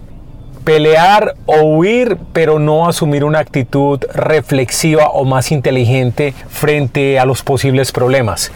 Pelear 0.64 1.34
o 1.46 1.62
huir, 1.62 2.18
pero 2.32 2.58
no 2.58 2.86
asumir 2.86 3.24
una 3.24 3.38
actitud 3.38 4.04
reflexiva 4.12 5.08
o 5.08 5.24
más 5.24 5.52
inteligente 5.52 6.34
frente 6.48 7.18
a 7.18 7.24
los 7.24 7.42
posibles 7.42 7.92
problemas. 7.92 8.52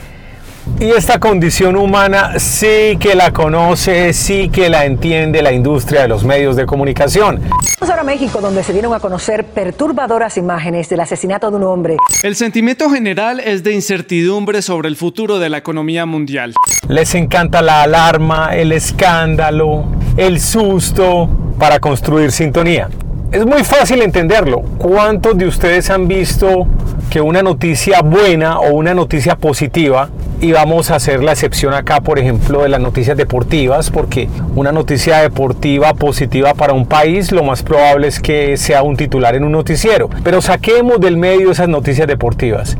Y 0.80 0.90
esta 0.90 1.20
condición 1.20 1.76
humana 1.76 2.38
sí 2.38 2.96
que 2.98 3.14
la 3.14 3.32
conoce, 3.32 4.12
sí 4.12 4.48
que 4.48 4.70
la 4.70 4.86
entiende 4.86 5.42
la 5.42 5.52
industria 5.52 6.02
de 6.02 6.08
los 6.08 6.24
medios 6.24 6.56
de 6.56 6.66
comunicación. 6.66 7.40
Vamos 7.80 7.90
ahora 7.90 8.00
a 8.00 8.04
México, 8.04 8.40
donde 8.40 8.62
se 8.62 8.72
dieron 8.72 8.94
a 8.94 8.98
conocer 8.98 9.44
perturbadoras 9.44 10.36
imágenes 10.36 10.88
del 10.88 11.00
asesinato 11.00 11.50
de 11.50 11.56
un 11.58 11.64
hombre. 11.64 11.96
El 12.22 12.34
sentimiento 12.34 12.88
general 12.90 13.40
es 13.40 13.62
de 13.62 13.72
incertidumbre 13.72 14.62
sobre 14.62 14.88
el 14.88 14.96
futuro 14.96 15.38
de 15.38 15.50
la 15.50 15.58
economía 15.58 16.06
mundial. 16.06 16.54
Les 16.88 17.14
encanta 17.14 17.60
la 17.60 17.82
alarma, 17.82 18.56
el 18.56 18.72
escándalo, 18.72 19.84
el 20.16 20.40
susto 20.40 21.28
para 21.58 21.78
construir 21.78 22.32
sintonía. 22.32 22.88
Es 23.30 23.44
muy 23.44 23.64
fácil 23.64 24.00
entenderlo. 24.00 24.62
¿Cuántos 24.78 25.36
de 25.36 25.46
ustedes 25.46 25.90
han 25.90 26.08
visto 26.08 26.66
que 27.10 27.20
una 27.20 27.42
noticia 27.42 28.00
buena 28.00 28.58
o 28.60 28.74
una 28.74 28.94
noticia 28.94 29.36
positiva, 29.36 30.08
y 30.44 30.52
vamos 30.52 30.90
a 30.90 30.96
hacer 30.96 31.22
la 31.22 31.32
excepción 31.32 31.72
acá, 31.72 32.02
por 32.02 32.18
ejemplo, 32.18 32.64
de 32.64 32.68
las 32.68 32.78
noticias 32.78 33.16
deportivas, 33.16 33.90
porque 33.90 34.28
una 34.54 34.72
noticia 34.72 35.22
deportiva 35.22 35.94
positiva 35.94 36.52
para 36.52 36.74
un 36.74 36.84
país, 36.84 37.32
lo 37.32 37.42
más 37.42 37.62
probable 37.62 38.08
es 38.08 38.20
que 38.20 38.58
sea 38.58 38.82
un 38.82 38.94
titular 38.94 39.34
en 39.36 39.44
un 39.44 39.52
noticiero. 39.52 40.10
Pero 40.22 40.42
saquemos 40.42 41.00
del 41.00 41.16
medio 41.16 41.50
esas 41.50 41.70
noticias 41.70 42.06
deportivas. 42.06 42.76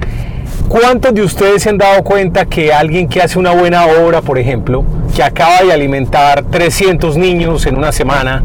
¿Cuántos 0.69 1.15
de 1.15 1.23
ustedes 1.23 1.63
se 1.63 1.71
han 1.71 1.79
dado 1.79 2.05
cuenta 2.05 2.45
que 2.45 2.71
alguien 2.71 3.09
que 3.09 3.23
hace 3.23 3.39
una 3.39 3.53
buena 3.53 3.87
obra, 3.87 4.21
por 4.21 4.39
ejemplo, 4.39 4.85
que 5.17 5.23
acaba 5.23 5.63
de 5.63 5.73
alimentar 5.73 6.45
300 6.45 7.17
niños 7.17 7.65
en 7.65 7.79
una 7.79 7.93
semana, 7.93 8.43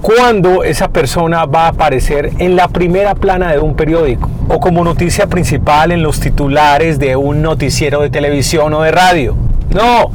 cuándo 0.00 0.64
esa 0.64 0.88
persona 0.88 1.44
va 1.44 1.66
a 1.66 1.68
aparecer 1.68 2.32
en 2.38 2.56
la 2.56 2.68
primera 2.68 3.14
plana 3.14 3.52
de 3.52 3.58
un 3.58 3.74
periódico 3.74 4.30
o 4.48 4.60
como 4.60 4.84
noticia 4.84 5.26
principal 5.26 5.92
en 5.92 6.02
los 6.02 6.20
titulares 6.20 6.98
de 6.98 7.16
un 7.16 7.42
noticiero 7.42 8.00
de 8.00 8.10
televisión 8.10 8.72
o 8.74 8.82
de 8.82 8.90
radio. 8.90 9.36
No, 9.70 10.10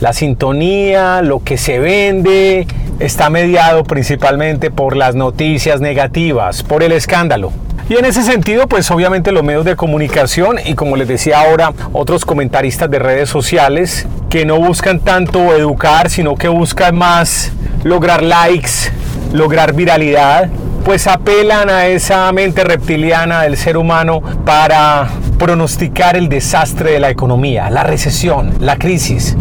la 0.00 0.12
sintonía, 0.12 1.22
lo 1.22 1.40
que 1.40 1.58
se 1.58 1.78
vende, 1.78 2.66
está 2.98 3.30
mediado 3.30 3.84
principalmente 3.84 4.70
por 4.70 4.96
las 4.96 5.14
noticias 5.14 5.80
negativas, 5.80 6.62
por 6.62 6.82
el 6.82 6.92
escándalo. 6.92 7.52
Y 7.88 7.94
en 7.94 8.04
ese 8.04 8.22
sentido, 8.22 8.66
pues 8.66 8.90
obviamente 8.90 9.30
los 9.30 9.44
medios 9.44 9.64
de 9.64 9.76
comunicación 9.76 10.56
y 10.64 10.74
como 10.74 10.96
les 10.96 11.06
decía 11.06 11.40
ahora, 11.40 11.72
otros 11.92 12.24
comentaristas 12.24 12.90
de 12.90 12.98
redes 12.98 13.28
sociales 13.28 14.06
que 14.28 14.44
no 14.44 14.56
buscan 14.58 14.98
tanto 15.00 15.54
educar, 15.54 16.10
sino 16.10 16.34
que 16.34 16.48
buscan 16.48 16.96
más 16.96 17.52
lograr 17.84 18.24
likes, 18.24 18.90
lograr 19.32 19.72
viralidad, 19.72 20.50
pues 20.84 21.06
apelan 21.06 21.70
a 21.70 21.86
esa 21.86 22.30
mente 22.32 22.64
reptiliana 22.64 23.42
del 23.42 23.56
ser 23.56 23.76
humano 23.76 24.20
para 24.44 25.08
pronosticar 25.38 26.16
el 26.16 26.28
desastre 26.28 26.92
de 26.92 27.00
la 27.00 27.10
economía, 27.10 27.70
la 27.70 27.84
recesión, 27.84 28.54
la 28.60 28.76
crisis. 28.76 29.36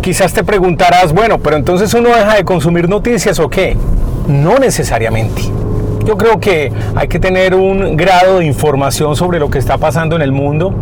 Quizás 0.00 0.32
te 0.32 0.44
preguntarás, 0.44 1.12
bueno, 1.12 1.38
pero 1.38 1.56
entonces 1.56 1.92
uno 1.92 2.10
deja 2.10 2.36
de 2.36 2.44
consumir 2.44 2.88
noticias 2.88 3.38
o 3.38 3.50
qué? 3.50 3.76
No 4.28 4.58
necesariamente. 4.58 5.42
Yo 6.06 6.16
creo 6.16 6.38
que 6.38 6.72
hay 6.94 7.08
que 7.08 7.18
tener 7.18 7.52
un 7.56 7.96
grado 7.96 8.38
de 8.38 8.46
información 8.46 9.16
sobre 9.16 9.40
lo 9.40 9.50
que 9.50 9.58
está 9.58 9.76
pasando 9.76 10.14
en 10.14 10.22
el 10.22 10.30
mundo, 10.30 10.72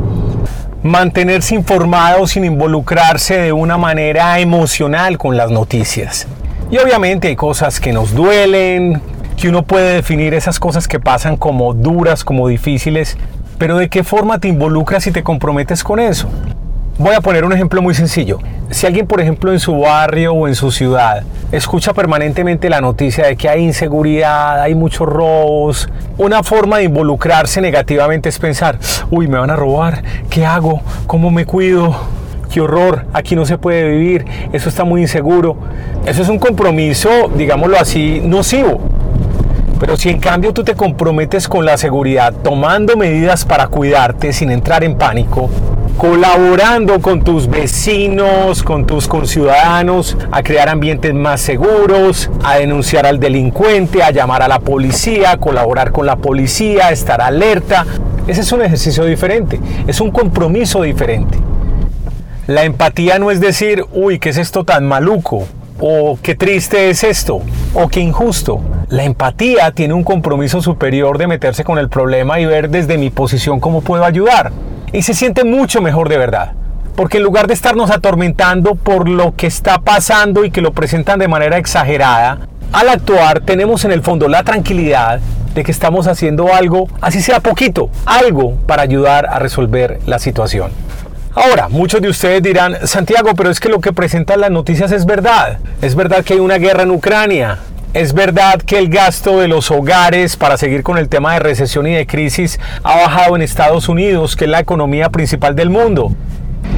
mantenerse 0.82 1.54
informado 1.54 2.26
sin 2.26 2.44
involucrarse 2.44 3.38
de 3.38 3.50
una 3.50 3.78
manera 3.78 4.38
emocional 4.38 5.16
con 5.16 5.38
las 5.38 5.50
noticias. 5.50 6.26
Y 6.70 6.76
obviamente 6.76 7.28
hay 7.28 7.36
cosas 7.36 7.80
que 7.80 7.90
nos 7.90 8.14
duelen, 8.14 9.00
que 9.38 9.48
uno 9.48 9.62
puede 9.62 9.94
definir 9.94 10.34
esas 10.34 10.60
cosas 10.60 10.86
que 10.86 11.00
pasan 11.00 11.38
como 11.38 11.72
duras, 11.72 12.22
como 12.22 12.46
difíciles, 12.46 13.16
pero 13.56 13.78
¿de 13.78 13.88
qué 13.88 14.04
forma 14.04 14.40
te 14.40 14.48
involucras 14.48 15.06
y 15.06 15.10
te 15.10 15.22
comprometes 15.22 15.82
con 15.82 16.00
eso? 16.00 16.28
Voy 16.96 17.12
a 17.12 17.20
poner 17.20 17.44
un 17.44 17.52
ejemplo 17.52 17.82
muy 17.82 17.92
sencillo. 17.92 18.38
Si 18.70 18.86
alguien, 18.86 19.08
por 19.08 19.20
ejemplo, 19.20 19.52
en 19.52 19.58
su 19.58 19.76
barrio 19.80 20.32
o 20.32 20.46
en 20.46 20.54
su 20.54 20.70
ciudad 20.70 21.24
escucha 21.50 21.92
permanentemente 21.92 22.70
la 22.70 22.80
noticia 22.80 23.26
de 23.26 23.34
que 23.34 23.48
hay 23.48 23.64
inseguridad, 23.64 24.60
hay 24.60 24.76
muchos 24.76 25.08
robos, 25.08 25.88
una 26.18 26.44
forma 26.44 26.78
de 26.78 26.84
involucrarse 26.84 27.60
negativamente 27.60 28.28
es 28.28 28.38
pensar, 28.38 28.78
uy, 29.10 29.26
me 29.26 29.38
van 29.38 29.50
a 29.50 29.56
robar, 29.56 30.04
¿qué 30.30 30.46
hago? 30.46 30.82
¿Cómo 31.08 31.30
me 31.30 31.44
cuido? 31.44 31.96
qué 32.52 32.60
horror, 32.60 33.06
aquí 33.12 33.34
no 33.34 33.44
se 33.44 33.58
puede 33.58 33.90
vivir, 33.90 34.24
eso 34.52 34.68
está 34.68 34.84
muy 34.84 35.00
inseguro. 35.00 35.56
Eso 36.06 36.22
es 36.22 36.28
un 36.28 36.38
compromiso, 36.38 37.28
digámoslo 37.36 37.76
así, 37.76 38.20
nocivo. 38.22 38.80
Pero 39.80 39.96
si 39.96 40.10
en 40.10 40.20
cambio 40.20 40.52
tú 40.52 40.62
te 40.62 40.76
comprometes 40.76 41.48
con 41.48 41.66
la 41.66 41.76
seguridad, 41.76 42.32
tomando 42.32 42.96
medidas 42.96 43.44
para 43.44 43.66
cuidarte 43.66 44.32
sin 44.32 44.52
entrar 44.52 44.84
en 44.84 44.96
pánico, 44.96 45.50
colaborando 45.98 47.00
con 47.00 47.22
tus 47.22 47.48
vecinos, 47.48 48.62
con 48.62 48.86
tus 48.86 49.06
conciudadanos, 49.06 50.16
a 50.32 50.42
crear 50.42 50.68
ambientes 50.68 51.14
más 51.14 51.40
seguros, 51.40 52.30
a 52.42 52.56
denunciar 52.56 53.06
al 53.06 53.20
delincuente, 53.20 54.02
a 54.02 54.10
llamar 54.10 54.42
a 54.42 54.48
la 54.48 54.60
policía, 54.60 55.32
a 55.32 55.36
colaborar 55.38 55.92
con 55.92 56.06
la 56.06 56.16
policía, 56.16 56.88
a 56.88 56.90
estar 56.90 57.20
alerta. 57.20 57.86
Ese 58.26 58.40
es 58.40 58.52
un 58.52 58.62
ejercicio 58.62 59.04
diferente, 59.04 59.60
es 59.86 60.00
un 60.00 60.10
compromiso 60.10 60.82
diferente. 60.82 61.38
La 62.46 62.64
empatía 62.64 63.18
no 63.18 63.30
es 63.30 63.40
decir, 63.40 63.84
uy, 63.92 64.18
¿qué 64.18 64.30
es 64.30 64.36
esto 64.36 64.64
tan 64.64 64.86
maluco? 64.86 65.46
O 65.80 66.18
qué 66.22 66.34
triste 66.34 66.90
es 66.90 67.04
esto, 67.04 67.40
o 67.72 67.88
qué 67.88 68.00
injusto. 68.00 68.60
La 68.88 69.04
empatía 69.04 69.70
tiene 69.72 69.94
un 69.94 70.04
compromiso 70.04 70.60
superior 70.60 71.18
de 71.18 71.26
meterse 71.26 71.64
con 71.64 71.78
el 71.78 71.88
problema 71.88 72.40
y 72.40 72.46
ver 72.46 72.68
desde 72.68 72.98
mi 72.98 73.10
posición 73.10 73.60
cómo 73.60 73.80
puedo 73.80 74.04
ayudar 74.04 74.52
y 74.94 75.02
se 75.02 75.12
siente 75.12 75.42
mucho 75.44 75.82
mejor 75.82 76.08
de 76.08 76.16
verdad. 76.16 76.52
Porque 76.94 77.16
en 77.16 77.24
lugar 77.24 77.48
de 77.48 77.54
estarnos 77.54 77.90
atormentando 77.90 78.76
por 78.76 79.08
lo 79.08 79.34
que 79.34 79.48
está 79.48 79.80
pasando 79.80 80.44
y 80.44 80.52
que 80.52 80.62
lo 80.62 80.72
presentan 80.72 81.18
de 81.18 81.26
manera 81.26 81.58
exagerada, 81.58 82.38
al 82.72 82.88
actuar 82.88 83.40
tenemos 83.40 83.84
en 83.84 83.90
el 83.90 84.02
fondo 84.02 84.28
la 84.28 84.44
tranquilidad 84.44 85.18
de 85.52 85.64
que 85.64 85.72
estamos 85.72 86.06
haciendo 86.06 86.54
algo, 86.54 86.88
así 87.00 87.20
sea 87.20 87.40
poquito, 87.40 87.90
algo 88.06 88.54
para 88.66 88.82
ayudar 88.82 89.26
a 89.26 89.40
resolver 89.40 89.98
la 90.06 90.20
situación. 90.20 90.70
Ahora, 91.34 91.68
muchos 91.68 92.00
de 92.00 92.08
ustedes 92.08 92.40
dirán, 92.40 92.86
Santiago, 92.86 93.34
pero 93.36 93.50
es 93.50 93.58
que 93.58 93.68
lo 93.68 93.80
que 93.80 93.92
presentan 93.92 94.40
las 94.40 94.52
noticias 94.52 94.92
es 94.92 95.04
verdad. 95.04 95.58
Es 95.82 95.96
verdad 95.96 96.22
que 96.22 96.34
hay 96.34 96.38
una 96.38 96.58
guerra 96.58 96.84
en 96.84 96.92
Ucrania. 96.92 97.58
Es 97.94 98.12
verdad 98.12 98.60
que 98.60 98.76
el 98.76 98.88
gasto 98.88 99.38
de 99.38 99.46
los 99.46 99.70
hogares, 99.70 100.36
para 100.36 100.56
seguir 100.56 100.82
con 100.82 100.98
el 100.98 101.08
tema 101.08 101.34
de 101.34 101.38
recesión 101.38 101.86
y 101.86 101.94
de 101.94 102.08
crisis, 102.08 102.58
ha 102.82 102.96
bajado 102.96 103.36
en 103.36 103.42
Estados 103.42 103.88
Unidos, 103.88 104.34
que 104.34 104.46
es 104.46 104.50
la 104.50 104.58
economía 104.58 105.10
principal 105.10 105.54
del 105.54 105.70
mundo. 105.70 106.10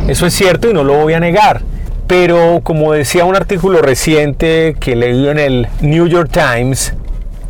Eso 0.08 0.26
es 0.26 0.34
cierto 0.34 0.68
y 0.68 0.74
no 0.74 0.84
lo 0.84 0.92
voy 0.98 1.14
a 1.14 1.20
negar. 1.20 1.62
Pero 2.06 2.60
como 2.62 2.92
decía 2.92 3.24
un 3.24 3.34
artículo 3.34 3.80
reciente 3.80 4.76
que 4.78 4.94
leí 4.94 5.26
en 5.26 5.38
el 5.38 5.68
New 5.80 6.06
York 6.06 6.30
Times, 6.30 6.92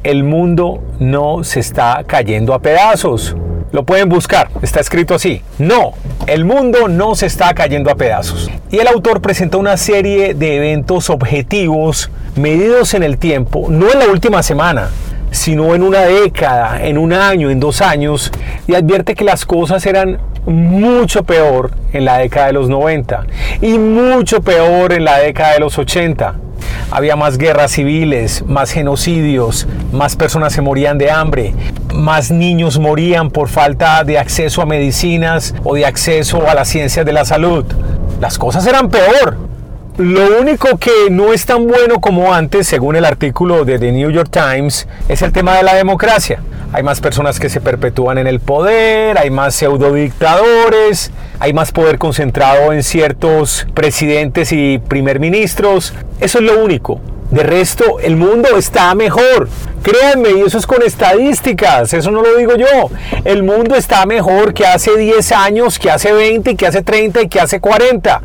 el 0.04 0.22
mundo 0.22 0.80
no 1.00 1.42
se 1.42 1.58
está 1.58 2.04
cayendo 2.06 2.54
a 2.54 2.60
pedazos. 2.60 3.34
Lo 3.72 3.82
pueden 3.82 4.08
buscar, 4.08 4.48
está 4.62 4.78
escrito 4.78 5.16
así. 5.16 5.42
No, 5.58 5.94
el 6.28 6.44
mundo 6.44 6.86
no 6.86 7.16
se 7.16 7.26
está 7.26 7.52
cayendo 7.52 7.90
a 7.90 7.96
pedazos. 7.96 8.48
Y 8.70 8.78
el 8.78 8.86
autor 8.86 9.20
presenta 9.20 9.56
una 9.56 9.76
serie 9.76 10.34
de 10.34 10.56
eventos 10.56 11.10
objetivos 11.10 12.12
medidos 12.36 12.94
en 12.94 13.02
el 13.02 13.18
tiempo, 13.18 13.66
no 13.70 13.90
en 13.90 13.98
la 13.98 14.06
última 14.06 14.42
semana, 14.42 14.90
sino 15.30 15.74
en 15.74 15.82
una 15.82 16.00
década, 16.00 16.84
en 16.84 16.98
un 16.98 17.12
año, 17.12 17.50
en 17.50 17.60
dos 17.60 17.80
años, 17.80 18.32
y 18.66 18.74
advierte 18.74 19.14
que 19.14 19.24
las 19.24 19.44
cosas 19.44 19.84
eran 19.86 20.18
mucho 20.46 21.24
peor 21.24 21.72
en 21.92 22.04
la 22.04 22.18
década 22.18 22.46
de 22.46 22.52
los 22.52 22.68
90 22.68 23.26
y 23.62 23.78
mucho 23.78 24.40
peor 24.42 24.92
en 24.92 25.04
la 25.04 25.18
década 25.18 25.54
de 25.54 25.60
los 25.60 25.78
80. 25.78 26.36
Había 26.90 27.16
más 27.16 27.36
guerras 27.36 27.72
civiles, 27.72 28.44
más 28.46 28.70
genocidios, 28.70 29.66
más 29.92 30.16
personas 30.16 30.52
se 30.52 30.62
morían 30.62 30.98
de 30.98 31.10
hambre, 31.10 31.54
más 31.92 32.30
niños 32.30 32.78
morían 32.78 33.30
por 33.30 33.48
falta 33.48 34.04
de 34.04 34.18
acceso 34.18 34.62
a 34.62 34.66
medicinas 34.66 35.54
o 35.64 35.74
de 35.74 35.84
acceso 35.84 36.48
a 36.48 36.54
las 36.54 36.68
ciencias 36.68 37.04
de 37.04 37.12
la 37.12 37.24
salud. 37.24 37.64
Las 38.20 38.38
cosas 38.38 38.66
eran 38.66 38.88
peor. 38.88 39.45
Lo 39.98 40.40
único 40.40 40.76
que 40.76 41.08
no 41.10 41.32
es 41.32 41.46
tan 41.46 41.66
bueno 41.66 42.02
como 42.02 42.34
antes, 42.34 42.66
según 42.66 42.96
el 42.96 43.06
artículo 43.06 43.64
de 43.64 43.78
The 43.78 43.92
New 43.92 44.10
York 44.10 44.28
Times, 44.30 44.86
es 45.08 45.22
el 45.22 45.32
tema 45.32 45.56
de 45.56 45.62
la 45.62 45.74
democracia. 45.74 46.42
Hay 46.74 46.82
más 46.82 47.00
personas 47.00 47.40
que 47.40 47.48
se 47.48 47.62
perpetúan 47.62 48.18
en 48.18 48.26
el 48.26 48.40
poder, 48.40 49.16
hay 49.16 49.30
más 49.30 49.54
pseudodictadores, 49.54 51.12
hay 51.38 51.54
más 51.54 51.72
poder 51.72 51.96
concentrado 51.96 52.74
en 52.74 52.82
ciertos 52.82 53.66
presidentes 53.72 54.52
y 54.52 54.78
primer 54.78 55.18
ministros. 55.18 55.94
Eso 56.20 56.40
es 56.40 56.44
lo 56.44 56.62
único. 56.62 57.00
De 57.30 57.42
resto, 57.42 57.98
el 58.00 58.16
mundo 58.16 58.56
está 58.56 58.94
mejor. 58.94 59.48
Créanme, 59.82 60.30
y 60.30 60.40
eso 60.40 60.58
es 60.58 60.66
con 60.66 60.82
estadísticas, 60.82 61.92
eso 61.92 62.10
no 62.10 62.22
lo 62.22 62.36
digo 62.36 62.56
yo. 62.56 62.90
El 63.24 63.42
mundo 63.42 63.74
está 63.74 64.04
mejor 64.06 64.54
que 64.54 64.66
hace 64.66 64.96
10 64.96 65.32
años, 65.32 65.78
que 65.78 65.90
hace 65.90 66.12
20, 66.12 66.56
que 66.56 66.66
hace 66.66 66.82
30 66.82 67.22
y 67.22 67.28
que 67.28 67.40
hace 67.40 67.60
40. 67.60 68.22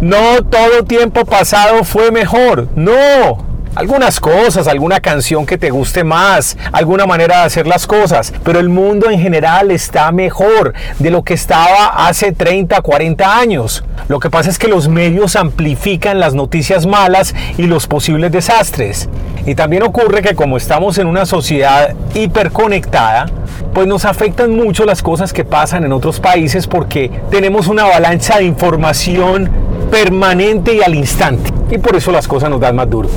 No 0.00 0.42
todo 0.44 0.84
tiempo 0.84 1.24
pasado 1.24 1.84
fue 1.84 2.10
mejor. 2.10 2.68
No, 2.74 3.53
algunas 3.74 4.20
cosas, 4.20 4.68
alguna 4.68 5.00
canción 5.00 5.46
que 5.46 5.58
te 5.58 5.70
guste 5.70 6.04
más, 6.04 6.56
alguna 6.72 7.06
manera 7.06 7.38
de 7.38 7.44
hacer 7.44 7.66
las 7.66 7.86
cosas, 7.86 8.32
pero 8.44 8.60
el 8.60 8.68
mundo 8.68 9.10
en 9.10 9.20
general 9.20 9.70
está 9.70 10.12
mejor 10.12 10.74
de 10.98 11.10
lo 11.10 11.22
que 11.22 11.34
estaba 11.34 12.06
hace 12.06 12.32
30, 12.32 12.80
40 12.80 13.38
años. 13.38 13.84
Lo 14.08 14.20
que 14.20 14.30
pasa 14.30 14.50
es 14.50 14.58
que 14.58 14.68
los 14.68 14.88
medios 14.88 15.34
amplifican 15.36 16.20
las 16.20 16.34
noticias 16.34 16.86
malas 16.86 17.34
y 17.58 17.62
los 17.62 17.86
posibles 17.86 18.30
desastres. 18.30 19.08
Y 19.46 19.54
también 19.54 19.82
ocurre 19.82 20.22
que 20.22 20.34
como 20.34 20.56
estamos 20.56 20.98
en 20.98 21.06
una 21.06 21.26
sociedad 21.26 21.94
hiperconectada, 22.14 23.26
pues 23.72 23.86
nos 23.86 24.04
afectan 24.04 24.54
mucho 24.54 24.84
las 24.84 25.02
cosas 25.02 25.32
que 25.32 25.44
pasan 25.44 25.84
en 25.84 25.92
otros 25.92 26.20
países 26.20 26.66
porque 26.66 27.10
tenemos 27.30 27.66
una 27.68 27.82
avalancha 27.84 28.38
de 28.38 28.44
información 28.44 29.50
permanente 29.90 30.74
y 30.74 30.82
al 30.82 30.94
instante. 30.94 31.50
Y 31.70 31.78
por 31.78 31.96
eso 31.96 32.12
las 32.12 32.28
cosas 32.28 32.50
nos 32.50 32.60
dan 32.60 32.76
más 32.76 32.88
duro. 32.88 33.08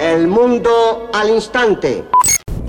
El 0.00 0.28
mundo 0.28 1.10
al 1.12 1.30
instante. 1.30 2.04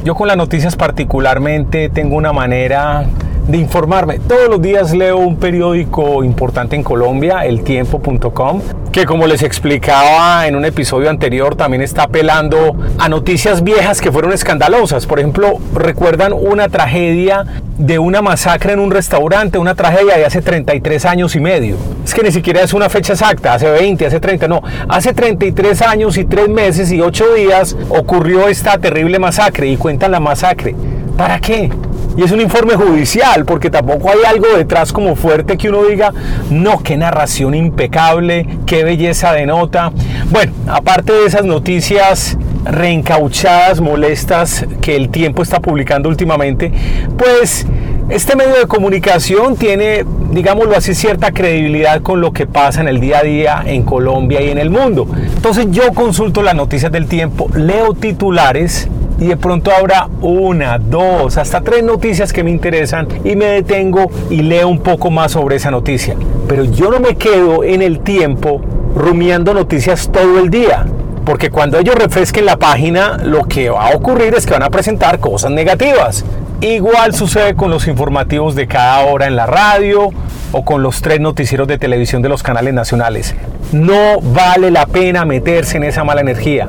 Yo 0.04 0.16
con 0.16 0.28
las 0.28 0.38
noticias 0.38 0.76
particularmente 0.76 1.90
tengo 1.90 2.16
una 2.16 2.32
manera 2.32 3.06
de 3.50 3.58
informarme. 3.58 4.20
Todos 4.20 4.48
los 4.48 4.62
días 4.62 4.94
leo 4.94 5.18
un 5.18 5.38
periódico 5.38 6.24
importante 6.24 6.76
en 6.76 6.84
Colombia, 6.84 7.46
eltiempo.com, 7.46 8.62
que 8.92 9.06
como 9.06 9.26
les 9.26 9.42
explicaba 9.42 10.46
en 10.48 10.56
un 10.56 10.66
episodio 10.66 11.10
anterior, 11.10 11.56
también 11.56 11.82
está 11.82 12.04
apelando 12.04 12.76
a 13.00 13.10
noticias 13.10 13.64
viejas 13.64 14.02
que 14.02 14.12
fueron 14.12 14.34
escandalosas. 14.34 15.08
Por 15.08 15.20
ejemplo, 15.20 15.58
recuerdan 15.74 16.32
una 16.34 16.70
tragedia 16.70 17.44
de 17.80 17.98
una 17.98 18.22
masacre 18.22 18.74
en 18.74 18.80
un 18.80 18.92
restaurante, 18.92 19.58
una 19.58 19.74
tragedia 19.74 20.16
de 20.16 20.26
hace 20.26 20.44
33 20.44 21.06
años 21.06 21.36
y 21.36 21.40
medio. 21.40 21.76
Es 22.06 22.14
que 22.14 22.22
ni 22.22 22.32
siquiera 22.32 22.62
es 22.62 22.74
una 22.74 22.88
fecha 22.88 23.14
exacta, 23.14 23.56
hace 23.56 23.68
20, 23.72 24.06
hace 24.06 24.20
30, 24.20 24.48
no. 24.48 24.62
Hace 24.88 25.14
33 25.14 25.82
años 25.82 26.18
y 26.18 26.26
3 26.26 26.50
meses 26.50 26.92
y 26.92 27.02
8 27.02 27.34
días 27.34 27.76
ocurrió 27.90 28.48
esta 28.48 28.78
terrible 28.78 29.18
masacre 29.18 29.68
y 29.70 29.78
cuentan 29.78 30.12
la 30.12 30.20
masacre. 30.20 30.76
¿Para 31.18 31.40
qué? 31.40 31.72
Y 32.18 32.24
es 32.24 32.32
un 32.32 32.42
informe 32.42 32.76
judicial, 32.76 33.46
porque 33.46 33.70
tampoco 33.70 34.10
hay 34.10 34.20
algo 34.28 34.48
detrás 34.58 34.92
como 34.92 35.16
fuerte 35.16 35.58
que 35.58 35.70
uno 35.70 35.84
diga, 35.86 36.12
no, 36.50 36.80
qué 36.84 36.98
narración 36.98 37.54
impecable, 37.54 38.46
qué 38.66 38.84
belleza 38.84 39.32
de 39.34 39.46
nota. 39.46 39.92
Bueno, 40.30 40.52
aparte 40.68 41.14
de 41.14 41.26
esas 41.26 41.46
noticias 41.46 42.38
reencauchadas, 42.66 43.80
molestas 43.80 44.66
que 44.82 44.96
el 44.96 45.10
tiempo 45.10 45.44
está 45.44 45.60
publicando 45.62 46.10
últimamente, 46.10 46.72
pues 47.18 47.66
este 48.10 48.36
medio 48.36 48.56
de 48.56 48.66
comunicación 48.66 49.56
tiene, 49.56 50.04
digámoslo 50.32 50.76
así, 50.76 50.96
cierta 50.96 51.32
credibilidad 51.32 52.02
con 52.02 52.22
lo 52.22 52.34
que 52.34 52.48
pasa 52.48 52.82
en 52.82 52.88
el 52.88 53.00
día 53.00 53.20
a 53.20 53.24
día 53.24 53.64
en 53.66 53.84
Colombia 53.84 54.42
y 54.42 54.50
en 54.50 54.58
el 54.58 54.72
mundo. 54.72 55.08
Entonces 55.36 55.68
yo 55.70 55.94
consulto 55.94 56.42
las 56.42 56.56
noticias 56.56 56.92
del 56.92 57.06
tiempo, 57.06 57.50
leo 57.54 57.94
titulares 57.94 58.90
y 59.20 59.28
de 59.28 59.38
pronto 59.38 59.72
habrá 59.72 60.08
una, 60.22 60.78
dos, 60.78 61.38
hasta 61.38 61.62
tres 61.62 61.84
noticias 61.84 62.32
que 62.32 62.44
me 62.44 62.52
interesan 62.52 63.08
y 63.24 63.36
me 63.36 63.46
detengo 63.46 64.10
y 64.30 64.42
leo 64.42 64.68
un 64.68 64.80
poco 64.80 65.12
más 65.12 65.34
sobre 65.34 65.58
esa 65.58 65.72
noticia. 65.72 66.16
Pero 66.48 66.64
yo 66.64 66.90
no 66.90 67.00
me 67.00 67.16
quedo 67.16 67.64
en 67.64 67.82
el 67.82 68.00
tiempo 68.00 68.62
rumiando 68.96 69.54
noticias 69.54 70.10
todo 70.12 70.40
el 70.40 70.50
día. 70.50 70.86
Porque 71.26 71.52
cuando 71.52 71.78
ellos 71.78 71.96
refresquen 71.96 72.46
la 72.46 72.58
página, 72.58 73.18
lo 73.24 73.44
que 73.44 73.70
va 73.70 73.90
a 73.90 73.96
ocurrir 73.96 74.34
es 74.34 74.46
que 74.46 74.54
van 74.54 74.64
a 74.64 74.70
presentar 74.70 75.20
cosas 75.20 75.52
negativas. 75.52 76.26
Igual 76.62 77.14
sucede 77.14 77.56
con 77.56 77.70
los 77.70 77.88
informativos 77.88 78.56
de 78.56 78.68
cada 78.68 79.06
hora 79.06 79.28
en 79.28 79.36
la 79.36 79.46
radio 79.46 80.10
o 80.52 80.66
con 80.66 80.82
los 80.82 81.02
tres 81.02 81.20
noticieros 81.20 81.68
de 81.68 81.78
televisión 81.78 82.22
de 82.22 82.30
los 82.30 82.42
canales 82.42 82.74
nacionales. 82.74 83.36
No 83.72 84.20
vale 84.22 84.72
la 84.72 84.86
pena 84.88 85.24
meterse 85.24 85.78
en 85.78 85.84
esa 85.84 86.04
mala 86.04 86.22
energía. 86.22 86.68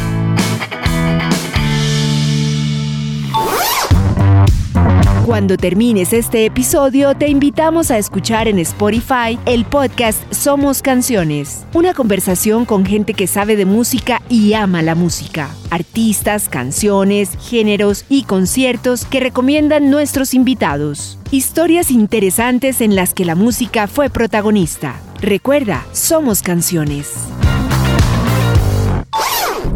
Cuando 5.29 5.59
termines 5.59 6.15
este 6.15 6.47
episodio, 6.47 7.15
te 7.15 7.29
invitamos 7.29 7.91
a 7.91 7.99
escuchar 7.99 8.49
en 8.49 8.59
Spotify 8.61 9.39
el 9.45 9.67
podcast 9.67 10.23
Somos 10.33 10.81
Canciones, 10.81 11.67
una 11.75 11.93
conversación 11.93 12.65
con 12.65 12.87
gente 12.87 13.13
que 13.13 13.27
sabe 13.27 13.55
de 13.55 13.67
música 13.67 14.23
y 14.31 14.55
ama 14.55 14.81
la 14.81 14.95
música. 14.95 15.51
Artistas, 15.69 16.49
canciones, 16.49 17.37
géneros 17.43 18.07
y 18.09 18.23
conciertos 18.23 19.05
que 19.05 19.21
recomiendan 19.21 19.91
nuestros 19.91 20.33
invitados. 20.33 21.19
Historias 21.31 21.91
interesantes 21.91 22.81
en 22.81 22.97
las 22.97 23.13
que 23.13 23.27
la 23.27 23.35
música 23.35 23.87
fue 23.87 24.09
protagonista. 24.09 24.99
Recuerda, 25.21 25.85
Somos 25.93 26.41
Canciones. 26.41 27.29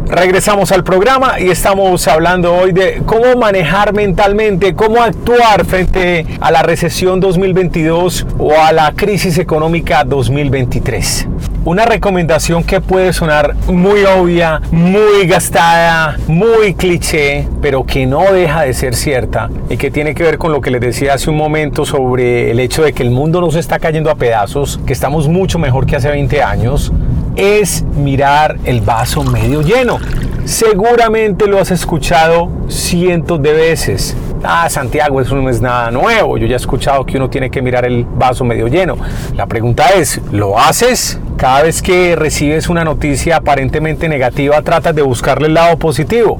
Regresamos 0.07 0.71
al 0.71 0.83
programa 0.83 1.39
y 1.39 1.49
estamos 1.49 2.07
hablando 2.07 2.53
hoy 2.53 2.73
de 2.73 3.01
cómo 3.05 3.35
manejar 3.37 3.93
mentalmente, 3.93 4.75
cómo 4.75 5.01
actuar 5.01 5.65
frente 5.65 6.25
a 6.41 6.51
la 6.51 6.61
recesión 6.61 7.19
2022 7.19 8.27
o 8.37 8.53
a 8.59 8.73
la 8.73 8.91
crisis 8.91 9.37
económica 9.37 10.03
2023. 10.03 11.27
Una 11.65 11.85
recomendación 11.85 12.65
que 12.65 12.81
puede 12.81 13.13
sonar 13.13 13.55
muy 13.67 14.03
obvia, 14.03 14.61
muy 14.71 15.25
gastada, 15.25 16.17
muy 16.27 16.73
cliché, 16.73 17.47
pero 17.61 17.85
que 17.85 18.05
no 18.05 18.33
deja 18.33 18.63
de 18.63 18.73
ser 18.73 18.95
cierta 18.95 19.49
y 19.69 19.77
que 19.77 19.89
tiene 19.89 20.13
que 20.13 20.23
ver 20.23 20.37
con 20.37 20.51
lo 20.51 20.59
que 20.59 20.71
les 20.71 20.81
decía 20.81 21.13
hace 21.13 21.29
un 21.29 21.37
momento 21.37 21.85
sobre 21.85 22.51
el 22.51 22.59
hecho 22.59 22.83
de 22.83 22.91
que 22.91 23.03
el 23.03 23.11
mundo 23.11 23.39
nos 23.39 23.55
está 23.55 23.79
cayendo 23.79 24.11
a 24.11 24.15
pedazos, 24.15 24.81
que 24.85 24.91
estamos 24.91 25.29
mucho 25.29 25.57
mejor 25.57 25.85
que 25.85 25.95
hace 25.95 26.09
20 26.09 26.43
años, 26.43 26.91
es 27.35 27.83
mirar 27.83 28.57
el 28.65 28.81
vaso 28.81 29.23
medio 29.23 29.61
lleno. 29.61 29.97
Seguramente 30.45 31.47
lo 31.47 31.59
has 31.59 31.71
escuchado 31.71 32.49
cientos 32.67 33.41
de 33.41 33.53
veces. 33.53 34.15
Ah, 34.43 34.69
Santiago, 34.69 35.21
eso 35.21 35.35
no 35.35 35.49
es 35.49 35.61
nada 35.61 35.89
nuevo. 35.89 36.37
Yo 36.37 36.47
ya 36.47 36.55
he 36.55 36.57
escuchado 36.57 37.05
que 37.05 37.17
uno 37.17 37.29
tiene 37.29 37.49
que 37.49 37.61
mirar 37.61 37.85
el 37.85 38.03
vaso 38.03 38.43
medio 38.43 38.67
lleno. 38.67 38.97
La 39.35 39.47
pregunta 39.47 39.89
es, 39.95 40.19
¿lo 40.31 40.59
haces? 40.59 41.19
Cada 41.37 41.63
vez 41.63 41.81
que 41.81 42.15
recibes 42.15 42.67
una 42.69 42.83
noticia 42.83 43.37
aparentemente 43.37 44.09
negativa, 44.09 44.61
tratas 44.61 44.93
de 44.93 45.01
buscarle 45.01 45.47
el 45.47 45.53
lado 45.53 45.77
positivo. 45.77 46.39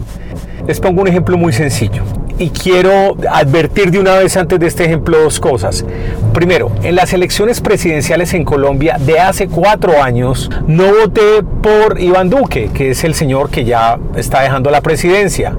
Les 0.67 0.79
pongo 0.79 1.01
un 1.01 1.08
ejemplo 1.08 1.38
muy 1.38 1.53
sencillo 1.53 2.03
y 2.39 2.50
quiero 2.50 3.15
advertir 3.30 3.91
de 3.91 4.00
una 4.00 4.15
vez 4.15 4.38
antes 4.38 4.60
de 4.60 4.67
este 4.67 4.86
ejemplo 4.86 5.19
dos 5.19 5.39
cosas. 5.39 5.86
Primero, 6.34 6.72
en 6.84 6.96
las 6.96 7.13
elecciones 7.13 7.62
presidenciales 7.62 8.34
en 8.34 8.43
Colombia 8.43 8.98
de 9.00 9.19
hace 9.19 9.48
cuatro 9.48 10.02
años 10.02 10.50
no 10.67 10.86
voté 10.86 11.43
por 11.62 12.00
Iván 12.00 12.30
Duque, 12.30 12.72
que 12.74 12.91
es 12.91 13.04
el 13.04 13.13
señor 13.13 13.50
que 13.50 13.65
ya 13.65 14.00
está 14.15 14.41
dejando 14.41 14.72
la 14.72 14.82
presidencia. 14.82 15.56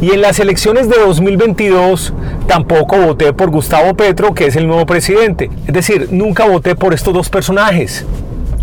Y 0.00 0.10
en 0.10 0.20
las 0.20 0.40
elecciones 0.40 0.88
de 0.88 0.98
2022 0.98 2.12
tampoco 2.46 2.96
voté 2.98 3.32
por 3.32 3.50
Gustavo 3.50 3.94
Petro, 3.94 4.34
que 4.34 4.46
es 4.46 4.56
el 4.56 4.66
nuevo 4.66 4.86
presidente. 4.86 5.50
Es 5.66 5.74
decir, 5.74 6.08
nunca 6.10 6.46
voté 6.46 6.74
por 6.74 6.92
estos 6.92 7.14
dos 7.14 7.28
personajes. 7.28 8.04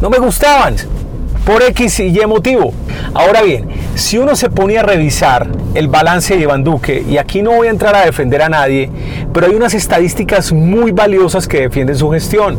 No 0.01 0.09
me 0.09 0.17
gustaban 0.17 0.75
por 1.45 1.61
X 1.63 1.99
y 1.99 2.19
Y 2.19 2.25
motivo. 2.25 2.73
Ahora 3.13 3.41
bien, 3.41 3.67
si 3.95 4.17
uno 4.17 4.35
se 4.35 4.49
pone 4.49 4.77
a 4.77 4.83
revisar 4.83 5.47
el 5.73 5.87
balance 5.87 6.35
de 6.35 6.41
Iván 6.41 6.63
Duque, 6.63 7.03
y 7.07 7.17
aquí 7.17 7.41
no 7.41 7.51
voy 7.51 7.67
a 7.67 7.71
entrar 7.71 7.95
a 7.95 8.05
defender 8.05 8.41
a 8.41 8.49
nadie, 8.49 8.89
pero 9.33 9.47
hay 9.47 9.55
unas 9.55 9.73
estadísticas 9.73 10.51
muy 10.51 10.91
valiosas 10.91 11.47
que 11.47 11.61
defienden 11.61 11.95
su 11.95 12.09
gestión. 12.11 12.57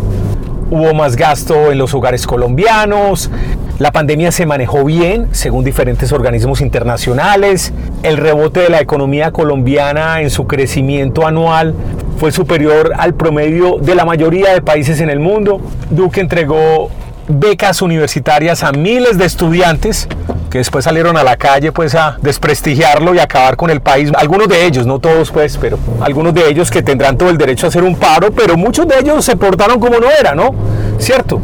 Hubo 0.71 0.95
más 0.95 1.17
gasto 1.17 1.71
en 1.71 1.79
los 1.79 1.95
hogares 1.95 2.27
colombianos, 2.27 3.31
la 3.79 3.91
pandemia 3.91 4.31
se 4.31 4.47
manejó 4.47 4.85
bien, 4.85 5.29
según 5.33 5.65
diferentes 5.65 6.13
organismos 6.13 6.61
internacionales, 6.61 7.73
el 8.05 8.17
rebote 8.19 8.61
de 8.61 8.69
la 8.71 8.81
economía 8.81 9.33
colombiana 9.33 10.21
en 10.21 10.31
su 10.31 10.47
crecimiento 10.47 11.27
anual 11.27 11.75
fue 12.19 12.31
superior 12.31 12.93
al 12.97 13.15
promedio 13.15 13.79
de 13.79 13.97
la 13.97 14.05
mayoría 14.05 14.53
de 14.53 14.63
países 14.63 15.01
en 15.01 15.11
el 15.11 15.19
mundo. 15.19 15.61
Duque 15.91 16.21
entregó 16.21 16.89
becas 17.29 17.83
universitarias 17.83 18.63
a 18.63 18.73
miles 18.73 19.19
de 19.19 19.25
estudiantes 19.25 20.09
que 20.51 20.59
después 20.59 20.85
salieron 20.85 21.17
a 21.17 21.25
la 21.25 21.37
calle 21.37 21.73
pues 21.73 21.95
a 21.95 22.17
desprestigiarlo 22.23 23.15
y 23.15 23.19
acabar 23.19 23.57
con 23.57 23.71
el 23.71 23.81
país. 23.81 24.11
Algunos 24.17 24.49
de 24.49 24.67
ellos, 24.67 24.87
no 24.87 24.99
todos 25.01 25.31
pues, 25.31 25.59
pero 25.59 25.79
algunos 26.01 26.33
de 26.33 26.49
ellos 26.49 26.71
que 26.71 26.83
tendrán 26.83 27.19
todo 27.19 27.31
el 27.31 27.39
derecho 27.39 27.67
a 27.67 27.71
hacer 27.71 27.83
un 27.83 27.97
paro, 27.97 28.31
pero 28.31 28.57
muchos 28.57 28.87
de 28.87 28.99
ellos 29.01 29.25
se 29.25 29.37
portaron 29.37 29.81
como 29.81 29.99
no 29.99 30.11
era, 30.11 30.35
¿no? 30.35 30.55
¿Cierto? 30.99 31.41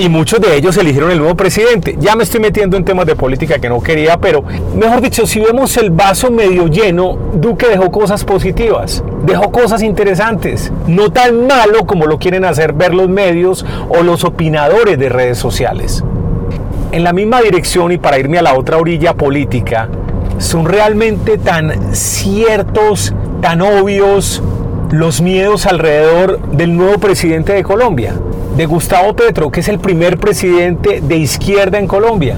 Y 0.00 0.08
muchos 0.08 0.40
de 0.40 0.56
ellos 0.56 0.78
eligieron 0.78 1.10
el 1.10 1.18
nuevo 1.18 1.36
presidente. 1.36 1.96
Ya 2.00 2.16
me 2.16 2.22
estoy 2.22 2.40
metiendo 2.40 2.78
en 2.78 2.86
temas 2.86 3.04
de 3.04 3.16
política 3.16 3.58
que 3.58 3.68
no 3.68 3.82
quería, 3.82 4.16
pero 4.16 4.42
mejor 4.74 5.02
dicho, 5.02 5.26
si 5.26 5.40
vemos 5.40 5.76
el 5.76 5.90
vaso 5.90 6.30
medio 6.30 6.68
lleno, 6.68 7.18
Duque 7.34 7.68
dejó 7.68 7.90
cosas 7.90 8.24
positivas, 8.24 9.04
dejó 9.26 9.52
cosas 9.52 9.82
interesantes, 9.82 10.72
no 10.86 11.10
tan 11.10 11.46
malo 11.46 11.86
como 11.86 12.06
lo 12.06 12.18
quieren 12.18 12.46
hacer 12.46 12.72
ver 12.72 12.94
los 12.94 13.10
medios 13.10 13.66
o 13.90 14.02
los 14.02 14.24
opinadores 14.24 14.98
de 14.98 15.10
redes 15.10 15.36
sociales. 15.36 16.02
En 16.92 17.04
la 17.04 17.12
misma 17.12 17.42
dirección 17.42 17.92
y 17.92 17.98
para 17.98 18.18
irme 18.18 18.38
a 18.38 18.42
la 18.42 18.54
otra 18.54 18.78
orilla 18.78 19.12
política, 19.12 19.90
son 20.38 20.64
realmente 20.64 21.36
tan 21.36 21.94
ciertos, 21.94 23.14
tan 23.42 23.60
obvios 23.60 24.42
los 24.90 25.20
miedos 25.20 25.66
alrededor 25.66 26.40
del 26.52 26.74
nuevo 26.74 26.98
presidente 26.98 27.52
de 27.52 27.62
Colombia, 27.62 28.14
de 28.56 28.66
Gustavo 28.66 29.14
Petro, 29.14 29.50
que 29.50 29.60
es 29.60 29.68
el 29.68 29.78
primer 29.78 30.18
presidente 30.18 31.00
de 31.00 31.16
izquierda 31.16 31.78
en 31.78 31.86
Colombia. 31.86 32.36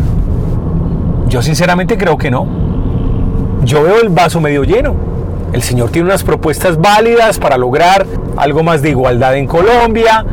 Yo 1.28 1.42
sinceramente 1.42 1.96
creo 1.96 2.18
que 2.18 2.30
no. 2.30 2.46
Yo 3.64 3.82
veo 3.82 4.00
el 4.00 4.08
vaso 4.08 4.40
medio 4.40 4.64
lleno. 4.64 4.94
El 5.52 5.62
señor 5.62 5.90
tiene 5.90 6.08
unas 6.08 6.22
propuestas 6.22 6.80
válidas 6.80 7.38
para 7.38 7.56
lograr 7.56 8.06
algo 8.36 8.62
más 8.62 8.82
de 8.82 8.90
igualdad 8.90 9.36
en 9.36 9.46
Colombia. 9.46 10.24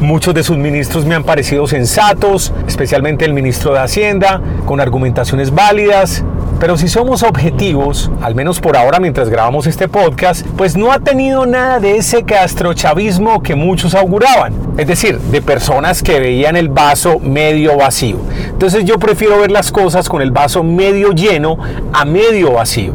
Muchos 0.00 0.34
de 0.34 0.42
sus 0.42 0.58
ministros 0.58 1.06
me 1.06 1.14
han 1.14 1.24
parecido 1.24 1.66
sensatos, 1.66 2.52
especialmente 2.66 3.24
el 3.24 3.32
ministro 3.32 3.72
de 3.72 3.80
Hacienda, 3.80 4.40
con 4.66 4.80
argumentaciones 4.80 5.54
válidas. 5.54 6.22
Pero 6.58 6.78
si 6.78 6.88
somos 6.88 7.22
objetivos, 7.22 8.10
al 8.22 8.34
menos 8.34 8.60
por 8.60 8.78
ahora 8.78 8.98
mientras 8.98 9.28
grabamos 9.28 9.66
este 9.66 9.88
podcast, 9.88 10.46
pues 10.56 10.74
no 10.74 10.90
ha 10.90 11.00
tenido 11.00 11.44
nada 11.44 11.80
de 11.80 11.98
ese 11.98 12.22
castrochavismo 12.24 13.42
que 13.42 13.54
muchos 13.54 13.94
auguraban. 13.94 14.54
Es 14.78 14.86
decir, 14.86 15.18
de 15.18 15.42
personas 15.42 16.02
que 16.02 16.18
veían 16.18 16.56
el 16.56 16.70
vaso 16.70 17.18
medio 17.18 17.76
vacío. 17.76 18.20
Entonces 18.48 18.86
yo 18.86 18.98
prefiero 18.98 19.38
ver 19.38 19.50
las 19.50 19.70
cosas 19.70 20.08
con 20.08 20.22
el 20.22 20.30
vaso 20.30 20.62
medio 20.62 21.12
lleno 21.12 21.58
a 21.92 22.06
medio 22.06 22.52
vacío. 22.52 22.94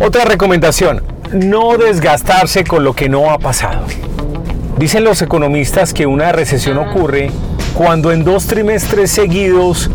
Otra 0.00 0.24
recomendación, 0.24 1.02
no 1.32 1.76
desgastarse 1.76 2.64
con 2.64 2.82
lo 2.82 2.94
que 2.94 3.10
no 3.10 3.30
ha 3.30 3.38
pasado. 3.38 3.86
Dicen 4.78 5.04
los 5.04 5.20
economistas 5.20 5.92
que 5.92 6.06
una 6.06 6.32
recesión 6.32 6.78
ocurre 6.78 7.30
cuando 7.74 8.10
en 8.10 8.24
dos 8.24 8.46
trimestres 8.46 9.10
seguidos 9.10 9.90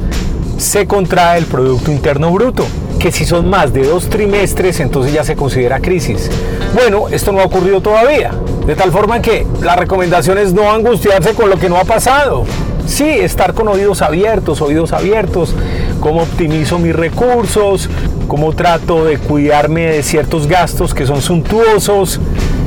se 0.62 0.86
contrae 0.86 1.40
el 1.40 1.46
Producto 1.48 1.92
Interno 1.92 2.32
Bruto, 2.32 2.66
que 3.00 3.12
si 3.12 3.26
son 3.26 3.50
más 3.50 3.74
de 3.74 3.84
dos 3.84 4.10
trimestres 4.10 4.80
entonces 4.80 5.12
ya 5.12 5.24
se 5.24 5.36
considera 5.36 5.80
crisis. 5.80 6.30
Bueno, 6.76 7.10
esto 7.10 7.32
no 7.32 7.40
ha 7.40 7.46
ocurrido 7.46 7.82
todavía, 7.82 8.32
de 8.68 8.76
tal 8.76 8.92
forma 8.92 9.22
que 9.22 9.48
la 9.62 9.76
recomendación 9.76 10.38
es 10.38 10.54
no 10.54 10.72
angustiarse 10.72 11.34
con 11.34 11.50
lo 11.50 11.58
que 11.58 11.68
no 11.68 11.78
ha 11.78 11.84
pasado. 11.84 12.46
Sí, 12.86 13.10
estar 13.10 13.56
con 13.56 13.68
oídos 13.70 14.04
abiertos, 14.04 14.62
oídos 14.62 14.94
abiertos, 14.94 15.56
cómo 16.00 16.22
optimizo 16.22 16.78
mis 16.78 16.96
recursos, 16.96 17.90
cómo 18.28 18.54
trato 18.54 19.06
de 19.06 19.18
cuidarme 19.18 19.88
de 19.88 20.04
ciertos 20.04 20.46
gastos 20.46 20.94
que 20.94 21.08
son 21.08 21.24
suntuosos 21.24 22.20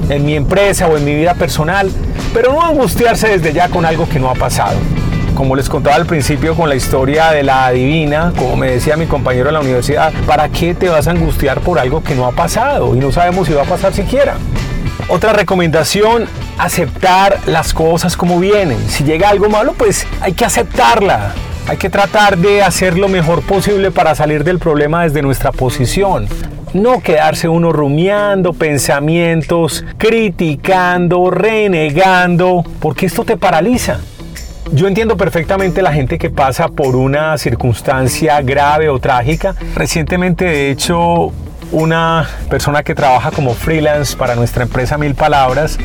en 0.09 0.25
mi 0.25 0.35
empresa 0.35 0.89
o 0.89 0.97
en 0.97 1.05
mi 1.05 1.15
vida 1.15 1.35
personal, 1.35 1.91
pero 2.33 2.53
no 2.53 2.63
angustiarse 2.63 3.29
desde 3.29 3.53
ya 3.53 3.69
con 3.69 3.85
algo 3.85 4.09
que 4.09 4.19
no 4.19 4.31
ha 4.31 4.35
pasado 4.35 4.79
como 5.35 5.57
les 5.57 5.69
contaba 5.69 5.97
al 5.97 6.07
principio 6.07 6.55
con 6.55 6.69
la 6.69 6.77
historia 6.77 7.31
de 7.31 7.43
la 7.43 7.67
adivina, 7.67 8.33
como 8.39 8.57
me 8.57 8.71
decía 8.71 8.97
mi 8.97 9.07
compañero 9.07 9.49
en 9.49 9.55
la 9.55 9.61
universidad, 9.61 10.13
¿para 10.27 10.49
qué 10.49 10.75
te 10.75 10.89
vas 10.89 11.09
a 11.09 11.11
angustiar 11.11 11.61
por 11.61 11.79
algo 11.79 12.03
que 12.03 12.15
no 12.15 12.27
ha 12.27 12.33
pasado 12.33 12.95
y 12.95 12.99
no 12.99 13.11
sabemos 13.11 13.49
si 13.49 13.55
va 13.55 13.63
a 13.63 13.67
pasar 13.67 13.93
siquiera? 13.93 14.37
Otra 15.09 15.33
recomendación, 15.33 16.27
aceptar 16.57 17.39
las 17.47 17.75
cosas 17.75 18.17
como 18.17 18.39
vienen. 18.39 18.79
Si 18.89 19.05
llega 19.05 19.29
algo 19.29 19.49
malo, 19.49 19.75
pues 19.77 20.07
hay 20.21 20.33
que 20.33 20.45
aceptarla. 20.45 21.35
Hay 21.67 21.79
que 21.79 21.91
tratar 21.91 22.39
de 22.39 22.63
hacer 22.63 22.97
lo 22.97 23.09
mejor 23.09 23.43
posible 23.43 23.91
para 23.91 24.15
salir 24.15 24.45
del 24.45 24.59
problema 24.59 25.03
desde 25.03 25.23
nuestra 25.23 25.51
posición. 25.51 26.29
No 26.75 27.01
quedarse 27.01 27.49
uno 27.49 27.73
rumiando 27.73 28.53
pensamientos, 28.53 29.85
criticando, 29.97 31.31
renegando, 31.31 32.65
porque 32.81 33.07
esto 33.07 33.25
te 33.25 33.37
paraliza. 33.37 34.01
Yo 34.73 34.89
entiendo 34.89 35.17
perfectamente 35.17 35.83
la 35.83 35.93
gente 35.93 36.19
que 36.19 36.31
pasa 36.31 36.69
por 36.69 36.97
una 36.97 37.37
circunstancia 37.39 38.41
grave 38.43 38.89
o 38.89 38.99
trágica. 38.99 39.55
Recientemente, 39.75 40.45
de 40.45 40.71
hecho, 40.71 41.33
una 41.71 42.29
persona 42.49 42.83
que 42.83 42.95
trabaja 42.95 43.31
como 43.31 43.55
freelance 43.55 44.17
para 44.17 44.35
nuestra 44.35 44.65
empresa 44.65 44.97
Mil 44.97 45.15
Palabras 45.15 45.79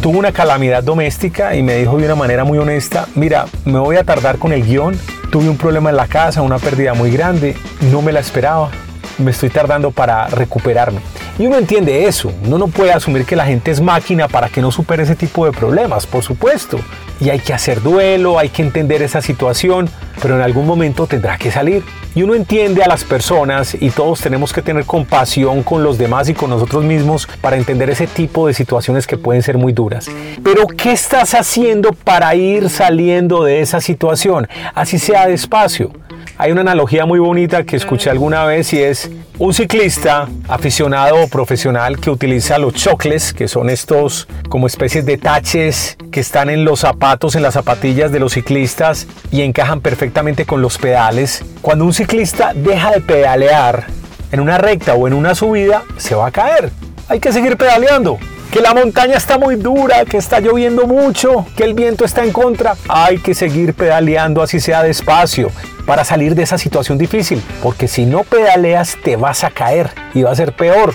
tuvo 0.00 0.18
una 0.18 0.32
calamidad 0.32 0.82
doméstica 0.82 1.56
y 1.56 1.62
me 1.62 1.76
dijo 1.76 1.96
de 1.96 2.04
una 2.04 2.14
manera 2.14 2.44
muy 2.44 2.58
honesta, 2.58 3.06
mira, 3.14 3.46
me 3.64 3.78
voy 3.78 3.96
a 3.96 4.04
tardar 4.04 4.38
con 4.38 4.52
el 4.52 4.64
guion, 4.64 4.96
tuve 5.30 5.48
un 5.48 5.56
problema 5.56 5.90
en 5.90 5.96
la 5.96 6.06
casa, 6.06 6.42
una 6.42 6.58
pérdida 6.58 6.94
muy 6.94 7.10
grande, 7.10 7.56
no 7.90 8.02
me 8.02 8.12
la 8.12 8.20
esperaba, 8.20 8.70
me 9.18 9.30
estoy 9.30 9.50
tardando 9.50 9.90
para 9.90 10.28
recuperarme. 10.28 11.00
Y 11.38 11.46
uno 11.46 11.56
entiende 11.56 12.06
eso, 12.06 12.32
uno 12.44 12.58
no 12.58 12.68
puede 12.68 12.92
asumir 12.92 13.24
que 13.24 13.36
la 13.36 13.46
gente 13.46 13.70
es 13.70 13.80
máquina 13.80 14.28
para 14.28 14.48
que 14.48 14.62
no 14.62 14.70
supere 14.70 15.02
ese 15.02 15.16
tipo 15.16 15.44
de 15.44 15.52
problemas, 15.52 16.06
por 16.06 16.22
supuesto 16.22 16.78
y 17.20 17.30
hay 17.30 17.38
que 17.38 17.54
hacer 17.54 17.82
duelo, 17.82 18.38
hay 18.38 18.50
que 18.50 18.62
entender 18.62 19.02
esa 19.02 19.22
situación, 19.22 19.88
pero 20.20 20.36
en 20.36 20.42
algún 20.42 20.66
momento 20.66 21.06
tendrá 21.06 21.38
que 21.38 21.50
salir. 21.50 21.82
Y 22.14 22.22
uno 22.22 22.34
entiende 22.34 22.82
a 22.82 22.88
las 22.88 23.04
personas 23.04 23.76
y 23.78 23.90
todos 23.90 24.20
tenemos 24.20 24.52
que 24.52 24.62
tener 24.62 24.84
compasión 24.84 25.62
con 25.62 25.82
los 25.82 25.98
demás 25.98 26.28
y 26.28 26.34
con 26.34 26.48
nosotros 26.48 26.82
mismos 26.82 27.28
para 27.40 27.56
entender 27.56 27.90
ese 27.90 28.06
tipo 28.06 28.46
de 28.46 28.54
situaciones 28.54 29.06
que 29.06 29.18
pueden 29.18 29.42
ser 29.42 29.58
muy 29.58 29.72
duras. 29.72 30.08
Pero 30.42 30.66
¿qué 30.66 30.92
estás 30.92 31.34
haciendo 31.34 31.92
para 31.92 32.34
ir 32.34 32.70
saliendo 32.70 33.44
de 33.44 33.60
esa 33.60 33.80
situación? 33.80 34.48
Así 34.74 34.98
sea 34.98 35.26
despacio. 35.26 35.92
Hay 36.38 36.52
una 36.52 36.60
analogía 36.60 37.06
muy 37.06 37.18
bonita 37.18 37.64
que 37.64 37.76
escuché 37.76 38.10
alguna 38.10 38.44
vez 38.44 38.74
y 38.74 38.82
es 38.82 39.10
un 39.38 39.54
ciclista 39.54 40.28
aficionado 40.48 41.22
o 41.22 41.28
profesional 41.28 41.98
que 41.98 42.10
utiliza 42.10 42.58
los 42.58 42.74
chocles, 42.74 43.32
que 43.32 43.48
son 43.48 43.70
estos 43.70 44.28
como 44.50 44.66
especies 44.66 45.06
de 45.06 45.16
taches 45.16 45.96
que 46.12 46.20
están 46.20 46.50
en 46.50 46.66
los 46.66 46.80
zapatos, 46.80 47.36
en 47.36 47.42
las 47.42 47.54
zapatillas 47.54 48.12
de 48.12 48.20
los 48.20 48.34
ciclistas 48.34 49.06
y 49.30 49.40
encajan 49.40 49.80
perfectamente 49.80 50.44
con 50.44 50.60
los 50.60 50.76
pedales. 50.76 51.42
Cuando 51.62 51.86
un 51.86 51.94
ciclista 51.94 52.52
deja 52.54 52.90
de 52.90 53.00
pedalear 53.00 53.86
en 54.30 54.40
una 54.40 54.58
recta 54.58 54.92
o 54.92 55.06
en 55.06 55.14
una 55.14 55.34
subida, 55.34 55.84
se 55.96 56.14
va 56.14 56.26
a 56.26 56.30
caer. 56.32 56.70
Hay 57.08 57.18
que 57.18 57.32
seguir 57.32 57.56
pedaleando 57.56 58.18
que 58.50 58.60
la 58.60 58.74
montaña 58.74 59.16
está 59.16 59.38
muy 59.38 59.56
dura, 59.56 60.04
que 60.04 60.16
está 60.16 60.40
lloviendo 60.40 60.86
mucho, 60.86 61.46
que 61.56 61.64
el 61.64 61.74
viento 61.74 62.04
está 62.04 62.24
en 62.24 62.32
contra. 62.32 62.74
Hay 62.88 63.18
que 63.18 63.34
seguir 63.34 63.74
pedaleando 63.74 64.42
así 64.42 64.60
sea 64.60 64.82
despacio 64.82 65.50
para 65.86 66.04
salir 66.04 66.34
de 66.34 66.42
esa 66.42 66.58
situación 66.58 66.98
difícil, 66.98 67.42
porque 67.62 67.88
si 67.88 68.06
no 68.06 68.24
pedaleas 68.24 68.96
te 69.02 69.16
vas 69.16 69.44
a 69.44 69.50
caer 69.50 69.90
y 70.14 70.22
va 70.22 70.32
a 70.32 70.36
ser 70.36 70.52
peor. 70.54 70.94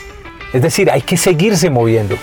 Es 0.54 0.62
decir, 0.62 0.92
hay 0.92 1.02
que 1.02 1.18
seguirse 1.18 1.70
moviendo. 1.70 2.18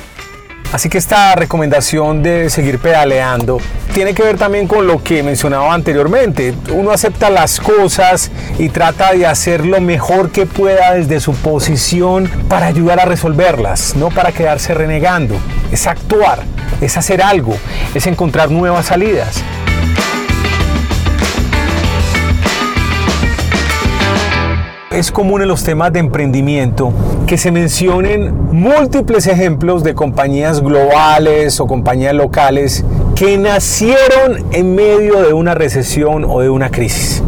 Así 0.73 0.91
que 0.91 0.99
esta 0.99 1.35
recomendación 1.35 2.23
de 2.23 2.51
seguir 2.51 2.79
pedaleando 2.79 3.59
tiene 3.95 4.13
que 4.13 4.23
ver 4.23 4.37
también 4.37 4.69
con 4.69 4.87
lo 4.87 5.03
que 5.03 5.23
mencionaba 5.23 5.73
anteriormente. 5.73 6.55
Uno 6.73 6.91
acepta 6.91 7.31
las 7.31 7.59
cosas 7.59 8.31
y 8.59 8.69
trata 8.69 9.13
de 9.13 9.27
hacer 9.27 9.65
lo 9.65 9.81
mejor 9.81 10.31
que 10.31 10.45
pueda 10.45 10.95
desde 10.95 11.21
su 11.21 11.33
posición 11.33 12.31
para 12.49 12.67
ayudar 12.67 13.01
a 13.01 13.07
resolverlas, 13.07 13.97
no 13.97 14.11
para 14.11 14.33
quedarse 14.33 14.75
renegando. 14.75 15.37
Es 15.73 15.87
actuar, 15.87 16.41
es 16.83 16.99
hacer 16.99 17.23
algo, 17.23 17.57
es 17.95 18.07
encontrar 18.07 18.51
nuevas 18.51 18.87
salidas. 18.87 19.43
Es 24.99 25.13
común 25.13 25.43
en 25.43 25.49
los 25.49 25.63
temas 25.63 25.93
de 25.93 26.01
emprendimiento 26.01 26.93
que 27.29 27.39
se 27.39 27.53
mencionen 27.53 28.35
múltiples 28.51 29.29
ejemplos 29.29 29.85
de 29.85 29.95
compañías 29.95 30.61
globales 30.61 31.61
o 31.61 31.69
compañías 31.69 32.15
locales 32.15 32.85
que 33.15 33.39
nacieron 33.39 34.45
en 34.51 34.75
medio 34.75 35.23
de 35.23 35.33
una 35.33 35.55
recesión 35.55 36.25
o 36.25 36.41
de 36.41 36.51
una 36.51 36.71
crisis. 36.71 37.23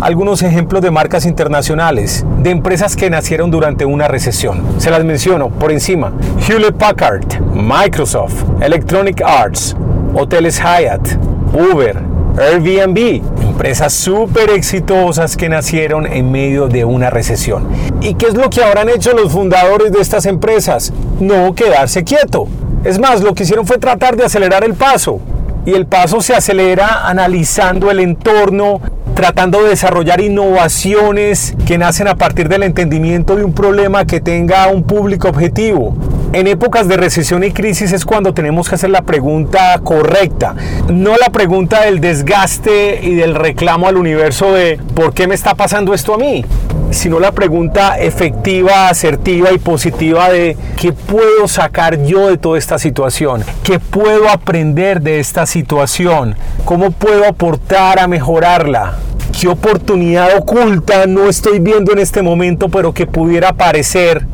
Algunos 0.00 0.42
ejemplos 0.42 0.82
de 0.82 0.90
marcas 0.90 1.24
internacionales, 1.24 2.26
de 2.42 2.50
empresas 2.50 2.96
que 2.96 3.10
nacieron 3.10 3.52
durante 3.52 3.84
una 3.84 4.08
recesión. 4.08 4.60
Se 4.78 4.90
las 4.90 5.04
menciono 5.04 5.50
por 5.50 5.70
encima. 5.70 6.12
Hewlett 6.48 6.74
Packard, 6.74 7.40
Microsoft, 7.54 8.42
Electronic 8.60 9.22
Arts, 9.22 9.76
Hoteles 10.14 10.60
Hyatt, 10.60 11.16
Uber, 11.52 12.17
Airbnb, 12.38 13.20
empresas 13.42 13.92
súper 13.92 14.50
exitosas 14.50 15.36
que 15.36 15.48
nacieron 15.48 16.06
en 16.06 16.30
medio 16.30 16.68
de 16.68 16.84
una 16.84 17.10
recesión. 17.10 17.66
¿Y 18.00 18.14
qué 18.14 18.26
es 18.26 18.34
lo 18.34 18.48
que 18.48 18.62
habrán 18.62 18.88
hecho 18.88 19.12
los 19.12 19.32
fundadores 19.32 19.90
de 19.90 20.00
estas 20.00 20.24
empresas? 20.24 20.92
No 21.18 21.54
quedarse 21.54 22.04
quieto. 22.04 22.46
Es 22.84 23.00
más, 23.00 23.22
lo 23.22 23.34
que 23.34 23.42
hicieron 23.42 23.66
fue 23.66 23.78
tratar 23.78 24.16
de 24.16 24.24
acelerar 24.24 24.62
el 24.62 24.74
paso. 24.74 25.20
Y 25.66 25.72
el 25.72 25.86
paso 25.86 26.20
se 26.20 26.34
acelera 26.34 27.08
analizando 27.08 27.90
el 27.90 27.98
entorno, 27.98 28.80
tratando 29.14 29.64
de 29.64 29.70
desarrollar 29.70 30.20
innovaciones 30.20 31.56
que 31.66 31.76
nacen 31.76 32.06
a 32.06 32.14
partir 32.14 32.48
del 32.48 32.62
entendimiento 32.62 33.34
de 33.34 33.42
un 33.42 33.52
problema 33.52 34.04
que 34.04 34.20
tenga 34.20 34.68
un 34.68 34.84
público 34.84 35.28
objetivo. 35.28 35.96
En 36.34 36.46
épocas 36.46 36.86
de 36.88 36.98
recesión 36.98 37.42
y 37.42 37.52
crisis 37.52 37.92
es 37.92 38.04
cuando 38.04 38.34
tenemos 38.34 38.68
que 38.68 38.74
hacer 38.74 38.90
la 38.90 39.00
pregunta 39.00 39.80
correcta, 39.82 40.54
no 40.92 41.16
la 41.16 41.30
pregunta 41.30 41.86
del 41.86 42.00
desgaste 42.00 43.00
y 43.02 43.14
del 43.14 43.34
reclamo 43.34 43.88
al 43.88 43.96
universo 43.96 44.52
de 44.52 44.78
¿por 44.94 45.14
qué 45.14 45.26
me 45.26 45.34
está 45.34 45.54
pasando 45.54 45.94
esto 45.94 46.14
a 46.14 46.18
mí? 46.18 46.44
sino 46.90 47.18
la 47.18 47.32
pregunta 47.32 47.98
efectiva, 47.98 48.88
asertiva 48.88 49.52
y 49.52 49.58
positiva 49.58 50.30
de 50.30 50.56
¿qué 50.76 50.92
puedo 50.92 51.48
sacar 51.48 52.02
yo 52.04 52.28
de 52.28 52.36
toda 52.36 52.58
esta 52.58 52.78
situación? 52.78 53.42
¿Qué 53.62 53.78
puedo 53.78 54.28
aprender 54.28 55.00
de 55.00 55.20
esta 55.20 55.46
situación? 55.46 56.34
¿Cómo 56.66 56.90
puedo 56.90 57.26
aportar 57.26 57.98
a 57.98 58.06
mejorarla? 58.06 58.98
qué 59.38 59.46
oportunidad 59.46 60.36
oculta 60.36 61.06
no 61.06 61.28
estoy 61.28 61.60
viendo 61.60 61.92
en 61.92 62.00
este 62.00 62.22
momento, 62.22 62.68
pero 62.68 62.92
que 62.92 63.06
pudiera 63.06 63.50
aparecer 63.50 64.26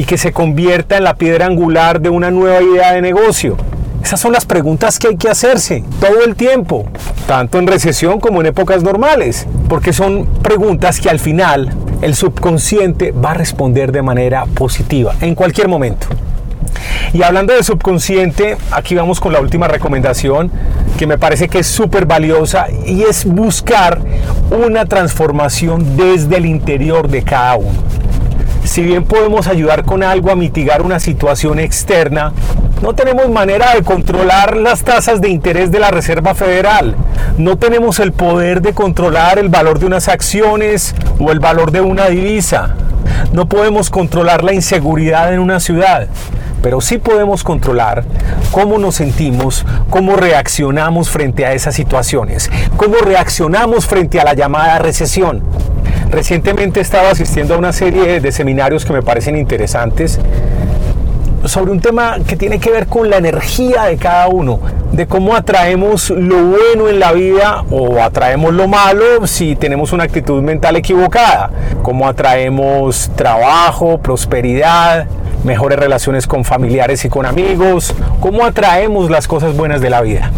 y 0.00 0.04
que 0.04 0.16
se 0.16 0.32
convierta 0.32 0.96
en 0.96 1.04
la 1.04 1.16
piedra 1.16 1.44
angular 1.44 2.00
de 2.00 2.08
una 2.08 2.30
nueva 2.30 2.62
idea 2.62 2.94
de 2.94 3.02
negocio. 3.02 3.58
Esas 4.02 4.18
son 4.18 4.32
las 4.32 4.46
preguntas 4.46 4.98
que 4.98 5.08
hay 5.08 5.16
que 5.18 5.28
hacerse 5.28 5.84
todo 6.00 6.24
el 6.24 6.36
tiempo, 6.36 6.86
tanto 7.26 7.58
en 7.58 7.66
recesión 7.66 8.18
como 8.18 8.40
en 8.40 8.46
épocas 8.46 8.82
normales, 8.82 9.46
porque 9.68 9.92
son 9.92 10.24
preguntas 10.42 11.00
que 11.00 11.10
al 11.10 11.18
final 11.18 11.74
el 12.00 12.14
subconsciente 12.14 13.12
va 13.12 13.32
a 13.32 13.34
responder 13.34 13.92
de 13.92 14.00
manera 14.00 14.46
positiva 14.46 15.14
en 15.20 15.34
cualquier 15.34 15.68
momento. 15.68 16.06
Y 17.12 17.22
hablando 17.22 17.52
de 17.52 17.62
subconsciente, 17.62 18.56
aquí 18.70 18.94
vamos 18.94 19.20
con 19.20 19.34
la 19.34 19.40
última 19.40 19.68
recomendación 19.68 20.50
que 20.96 21.06
me 21.06 21.18
parece 21.18 21.48
que 21.48 21.58
es 21.58 21.66
súper 21.66 22.06
valiosa 22.06 22.68
y 22.86 23.02
es 23.02 23.26
buscar 23.26 24.00
una 24.50 24.86
transformación 24.86 25.98
desde 25.98 26.38
el 26.38 26.46
interior 26.46 27.06
de 27.08 27.22
cada 27.22 27.56
uno. 27.56 27.89
Si 28.64 28.82
bien 28.82 29.04
podemos 29.04 29.46
ayudar 29.46 29.84
con 29.84 30.02
algo 30.02 30.30
a 30.30 30.36
mitigar 30.36 30.82
una 30.82 31.00
situación 31.00 31.58
externa, 31.58 32.32
no 32.82 32.94
tenemos 32.94 33.28
manera 33.28 33.74
de 33.74 33.82
controlar 33.82 34.56
las 34.56 34.82
tasas 34.82 35.20
de 35.20 35.28
interés 35.28 35.70
de 35.70 35.80
la 35.80 35.90
Reserva 35.90 36.34
Federal. 36.34 36.94
No 37.36 37.58
tenemos 37.58 38.00
el 38.00 38.12
poder 38.12 38.62
de 38.62 38.72
controlar 38.72 39.38
el 39.38 39.48
valor 39.48 39.78
de 39.78 39.86
unas 39.86 40.08
acciones 40.08 40.94
o 41.18 41.30
el 41.30 41.40
valor 41.40 41.72
de 41.72 41.80
una 41.80 42.08
divisa. 42.08 42.74
No 43.32 43.48
podemos 43.48 43.90
controlar 43.90 44.44
la 44.44 44.54
inseguridad 44.54 45.32
en 45.32 45.40
una 45.40 45.60
ciudad, 45.60 46.06
pero 46.62 46.80
sí 46.80 46.98
podemos 46.98 47.44
controlar 47.44 48.04
cómo 48.50 48.78
nos 48.78 48.96
sentimos, 48.96 49.66
cómo 49.88 50.16
reaccionamos 50.16 51.10
frente 51.10 51.44
a 51.46 51.52
esas 51.52 51.74
situaciones, 51.74 52.50
cómo 52.76 52.96
reaccionamos 52.96 53.86
frente 53.86 54.20
a 54.20 54.24
la 54.24 54.34
llamada 54.34 54.78
recesión. 54.78 55.42
Recientemente 56.10 56.80
he 56.80 56.82
estado 56.82 57.08
asistiendo 57.08 57.54
a 57.54 57.58
una 57.58 57.72
serie 57.72 58.20
de 58.20 58.32
seminarios 58.32 58.84
que 58.84 58.92
me 58.92 59.00
parecen 59.00 59.36
interesantes 59.36 60.18
sobre 61.44 61.70
un 61.70 61.80
tema 61.80 62.16
que 62.26 62.36
tiene 62.36 62.58
que 62.58 62.70
ver 62.70 62.86
con 62.88 63.08
la 63.08 63.16
energía 63.16 63.84
de 63.84 63.96
cada 63.96 64.26
uno, 64.26 64.58
de 64.90 65.06
cómo 65.06 65.36
atraemos 65.36 66.10
lo 66.10 66.44
bueno 66.44 66.88
en 66.88 66.98
la 66.98 67.12
vida 67.12 67.64
o 67.70 68.02
atraemos 68.02 68.52
lo 68.52 68.66
malo 68.66 69.26
si 69.26 69.54
tenemos 69.54 69.92
una 69.92 70.04
actitud 70.04 70.42
mental 70.42 70.76
equivocada, 70.76 71.50
cómo 71.82 72.08
atraemos 72.08 73.10
trabajo, 73.14 73.98
prosperidad, 73.98 75.06
mejores 75.44 75.78
relaciones 75.78 76.26
con 76.26 76.44
familiares 76.44 77.04
y 77.04 77.08
con 77.08 77.24
amigos, 77.24 77.94
cómo 78.18 78.44
atraemos 78.44 79.10
las 79.10 79.28
cosas 79.28 79.56
buenas 79.56 79.80
de 79.80 79.90
la 79.90 80.00
vida. 80.02 80.32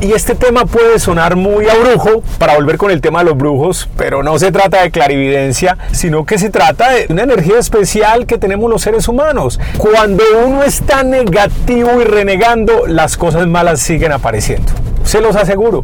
Y 0.00 0.12
este 0.12 0.34
tema 0.34 0.66
puede 0.66 0.98
sonar 0.98 1.34
muy 1.34 1.66
a 1.66 1.74
brujo 1.74 2.22
para 2.38 2.54
volver 2.56 2.76
con 2.76 2.90
el 2.90 3.00
tema 3.00 3.20
de 3.20 3.26
los 3.26 3.38
brujos, 3.38 3.88
pero 3.96 4.22
no 4.22 4.38
se 4.38 4.52
trata 4.52 4.82
de 4.82 4.90
clarividencia, 4.90 5.78
sino 5.92 6.26
que 6.26 6.38
se 6.38 6.50
trata 6.50 6.90
de 6.90 7.06
una 7.08 7.22
energía 7.22 7.58
especial 7.58 8.26
que 8.26 8.36
tenemos 8.36 8.70
los 8.70 8.82
seres 8.82 9.08
humanos. 9.08 9.58
Cuando 9.78 10.22
uno 10.46 10.62
está 10.62 11.02
negativo 11.04 12.00
y 12.00 12.04
renegando, 12.04 12.86
las 12.86 13.16
cosas 13.16 13.46
malas 13.46 13.80
siguen 13.80 14.12
apareciendo. 14.12 14.72
Se 15.04 15.20
los 15.20 15.36
aseguro. 15.36 15.82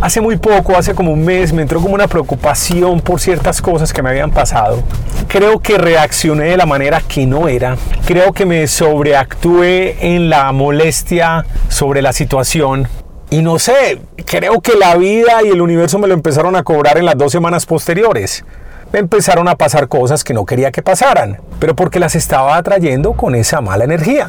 Hace 0.00 0.20
muy 0.20 0.36
poco, 0.36 0.76
hace 0.76 0.94
como 0.94 1.12
un 1.12 1.24
mes, 1.24 1.52
me 1.52 1.62
entró 1.62 1.80
como 1.80 1.94
una 1.94 2.08
preocupación 2.08 3.00
por 3.00 3.20
ciertas 3.20 3.62
cosas 3.62 3.92
que 3.92 4.02
me 4.02 4.10
habían 4.10 4.32
pasado. 4.32 4.82
Creo 5.28 5.60
que 5.60 5.78
reaccioné 5.78 6.46
de 6.46 6.56
la 6.56 6.66
manera 6.66 7.00
que 7.00 7.26
no 7.26 7.46
era. 7.46 7.76
Creo 8.06 8.32
que 8.32 8.44
me 8.46 8.66
sobreactué 8.66 10.14
en 10.14 10.30
la 10.30 10.50
molestia 10.50 11.44
sobre 11.68 12.02
la 12.02 12.12
situación 12.12 12.88
y 13.32 13.40
no 13.40 13.58
sé, 13.58 13.98
creo 14.26 14.60
que 14.60 14.74
la 14.74 14.94
vida 14.96 15.42
y 15.42 15.48
el 15.48 15.62
universo 15.62 15.98
me 15.98 16.06
lo 16.06 16.12
empezaron 16.12 16.54
a 16.54 16.64
cobrar 16.64 16.98
en 16.98 17.06
las 17.06 17.16
dos 17.16 17.32
semanas 17.32 17.64
posteriores. 17.64 18.44
Me 18.92 18.98
empezaron 18.98 19.48
a 19.48 19.56
pasar 19.56 19.88
cosas 19.88 20.22
que 20.22 20.34
no 20.34 20.44
quería 20.44 20.70
que 20.70 20.82
pasaran, 20.82 21.38
pero 21.58 21.74
porque 21.74 21.98
las 21.98 22.14
estaba 22.14 22.58
atrayendo 22.58 23.14
con 23.14 23.34
esa 23.34 23.62
mala 23.62 23.84
energía. 23.84 24.28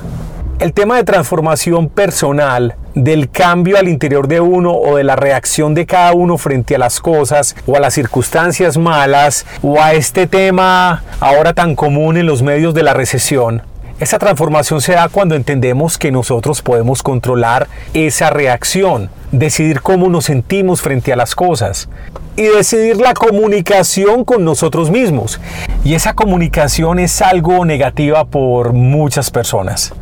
El 0.60 0.72
tema 0.72 0.96
de 0.96 1.04
transformación 1.04 1.89
personal, 1.89 2.78
del 2.96 3.30
cambio 3.30 3.78
al 3.78 3.89
interior 3.89 4.30
de 4.30 4.39
uno 4.39 4.72
o 4.72 4.96
de 4.96 5.04
la 5.04 5.18
reacción 5.18 5.74
de 5.74 5.86
cada 5.86 6.13
uno 6.13 6.38
frente 6.38 6.76
a 6.76 6.80
las 6.80 7.02
cosas 7.02 7.58
o 7.68 7.76
a 7.76 7.82
las 7.82 7.96
circunstancias 7.96 8.78
malas 8.78 9.46
o 9.62 9.82
a 9.82 9.96
este 9.96 10.28
tema 10.28 11.04
ahora 11.20 11.54
tan 11.54 11.76
común 11.76 12.16
en 12.16 12.26
los 12.26 12.42
medios 12.42 12.74
de 12.74 12.84
la 12.84 12.94
recesión, 12.94 13.63
esa 14.04 14.20
transformación 14.20 14.82
se 14.82 14.94
da 14.94 15.08
cuando 15.08 15.34
entendemos 15.34 15.98
que 15.98 16.12
nosotros 16.12 16.62
podemos 16.62 17.02
controlar 17.02 17.70
esa 17.94 18.30
reacción, 18.30 19.10
decidir 19.32 19.80
cómo 19.82 20.10
nos 20.10 20.26
sentimos 20.26 20.82
frente 20.82 21.13
a 21.13 21.16
las 21.16 21.36
cosas 21.36 21.88
y 22.36 22.44
decidir 22.44 22.98
la 22.98 23.13
comunicación 23.13 24.26
con 24.26 24.44
nosotros 24.44 24.92
mismos. 24.92 25.39
Y 25.86 25.96
esa 25.96 26.13
comunicación 26.16 27.00
es 27.00 27.22
algo 27.22 27.63
negativa 27.63 28.26
por 28.26 28.74
muchas 28.74 29.32
personas. 29.32 29.94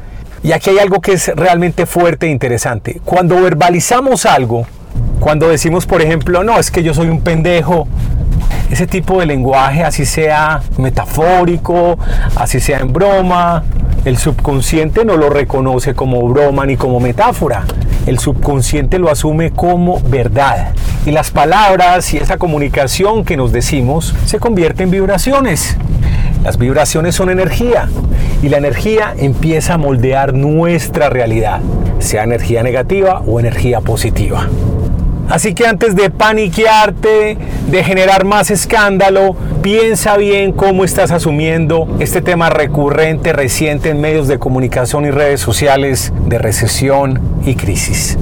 Y 0.41 0.53
aquí 0.53 0.71
hay 0.71 0.79
algo 0.79 0.99
que 0.99 1.13
es 1.13 1.27
realmente 1.35 1.85
fuerte 1.85 2.25
e 2.25 2.29
interesante. 2.31 2.99
Cuando 3.05 3.39
verbalizamos 3.39 4.25
algo, 4.25 4.65
cuando 5.19 5.49
decimos, 5.49 5.85
por 5.85 6.01
ejemplo, 6.01 6.43
no, 6.43 6.59
es 6.59 6.71
que 6.71 6.83
yo 6.83 6.93
soy 6.93 7.09
un 7.09 7.21
pendejo, 7.21 7.87
ese 8.71 8.87
tipo 8.87 9.19
de 9.19 9.25
lenguaje, 9.25 9.83
así 9.83 10.05
sea 10.05 10.61
metafórico, 10.77 11.99
así 12.35 12.59
sea 12.59 12.79
en 12.79 12.93
broma, 12.93 13.63
el 14.05 14.17
subconsciente 14.17 15.05
no 15.05 15.15
lo 15.15 15.29
reconoce 15.29 15.93
como 15.93 16.27
broma 16.27 16.65
ni 16.65 16.75
como 16.75 16.99
metáfora. 16.99 17.65
El 18.07 18.17
subconsciente 18.17 18.97
lo 18.97 19.11
asume 19.11 19.51
como 19.51 19.99
verdad. 20.01 20.73
Y 21.05 21.11
las 21.11 21.29
palabras 21.29 22.11
y 22.13 22.17
esa 22.17 22.37
comunicación 22.37 23.25
que 23.25 23.37
nos 23.37 23.51
decimos 23.51 24.15
se 24.25 24.39
convierte 24.39 24.83
en 24.83 24.91
vibraciones. 24.91 25.77
Las 26.43 26.57
vibraciones 26.57 27.15
son 27.15 27.29
energía 27.29 27.87
y 28.41 28.49
la 28.49 28.57
energía 28.57 29.13
empieza 29.17 29.75
a 29.75 29.77
moldear 29.77 30.33
nuestra 30.33 31.09
realidad, 31.09 31.59
sea 31.99 32.23
energía 32.23 32.63
negativa 32.63 33.21
o 33.27 33.39
energía 33.39 33.81
positiva. 33.81 34.47
Así 35.29 35.53
que 35.53 35.67
antes 35.67 35.95
de 35.95 36.09
paniquearte, 36.09 37.37
de 37.69 37.83
generar 37.83 38.25
más 38.25 38.49
escándalo, 38.51 39.35
piensa 39.61 40.17
bien 40.17 40.51
cómo 40.51 40.83
estás 40.83 41.11
asumiendo 41.11 41.87
este 41.99 42.21
tema 42.21 42.49
recurrente, 42.49 43.31
reciente 43.31 43.89
en 43.89 44.01
medios 44.01 44.27
de 44.27 44.39
comunicación 44.39 45.05
y 45.05 45.11
redes 45.11 45.39
sociales 45.39 46.11
de 46.25 46.37
recesión 46.39 47.21
y 47.45 47.55
crisis. 47.55 48.17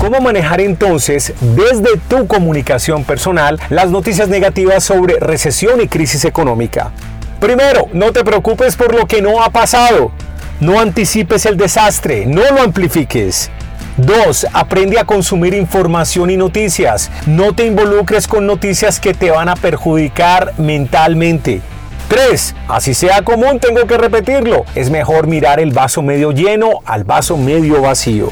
¿Cómo 0.00 0.18
manejar 0.22 0.62
entonces 0.62 1.34
desde 1.42 1.98
tu 2.08 2.26
comunicación 2.26 3.04
personal 3.04 3.60
las 3.68 3.90
noticias 3.90 4.30
negativas 4.30 4.82
sobre 4.82 5.20
recesión 5.20 5.78
y 5.82 5.88
crisis 5.88 6.24
económica? 6.24 6.90
Primero, 7.38 7.86
no 7.92 8.10
te 8.10 8.24
preocupes 8.24 8.76
por 8.76 8.94
lo 8.94 9.06
que 9.06 9.20
no 9.20 9.42
ha 9.42 9.50
pasado. 9.50 10.10
No 10.58 10.80
anticipes 10.80 11.44
el 11.44 11.58
desastre, 11.58 12.24
no 12.24 12.40
lo 12.50 12.62
amplifiques. 12.62 13.50
2. 13.98 14.46
Aprende 14.54 14.98
a 14.98 15.04
consumir 15.04 15.52
información 15.52 16.30
y 16.30 16.38
noticias. 16.38 17.10
No 17.26 17.54
te 17.54 17.66
involucres 17.66 18.26
con 18.26 18.46
noticias 18.46 19.00
que 19.00 19.12
te 19.12 19.30
van 19.30 19.50
a 19.50 19.54
perjudicar 19.54 20.54
mentalmente. 20.56 21.60
3. 22.08 22.54
Así 22.68 22.94
sea 22.94 23.20
común, 23.20 23.60
tengo 23.60 23.86
que 23.86 23.98
repetirlo. 23.98 24.64
Es 24.74 24.88
mejor 24.88 25.26
mirar 25.26 25.60
el 25.60 25.72
vaso 25.72 26.00
medio 26.00 26.32
lleno 26.32 26.80
al 26.86 27.04
vaso 27.04 27.36
medio 27.36 27.82
vacío. 27.82 28.30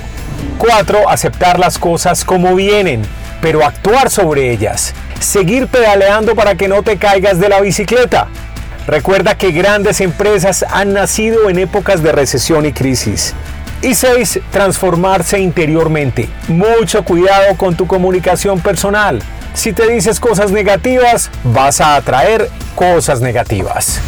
4. 0.58 1.08
Aceptar 1.08 1.58
las 1.58 1.78
cosas 1.78 2.24
como 2.24 2.54
vienen, 2.54 3.02
pero 3.40 3.64
actuar 3.64 4.10
sobre 4.10 4.50
ellas. 4.50 4.94
Seguir 5.20 5.66
pedaleando 5.68 6.34
para 6.34 6.54
que 6.54 6.68
no 6.68 6.82
te 6.82 6.96
caigas 6.96 7.38
de 7.40 7.48
la 7.48 7.60
bicicleta. 7.60 8.28
Recuerda 8.86 9.36
que 9.36 9.52
grandes 9.52 10.00
empresas 10.00 10.64
han 10.70 10.94
nacido 10.94 11.50
en 11.50 11.58
épocas 11.58 12.02
de 12.02 12.12
recesión 12.12 12.64
y 12.64 12.72
crisis. 12.72 13.34
Y 13.82 13.94
6. 13.94 14.40
Transformarse 14.50 15.38
interiormente. 15.38 16.28
Mucho 16.48 17.04
cuidado 17.04 17.56
con 17.56 17.76
tu 17.76 17.86
comunicación 17.86 18.60
personal. 18.60 19.22
Si 19.54 19.72
te 19.72 19.88
dices 19.88 20.20
cosas 20.20 20.52
negativas, 20.52 21.30
vas 21.44 21.80
a 21.80 21.96
atraer 21.96 22.48
cosas 22.74 23.20
negativas. 23.20 24.00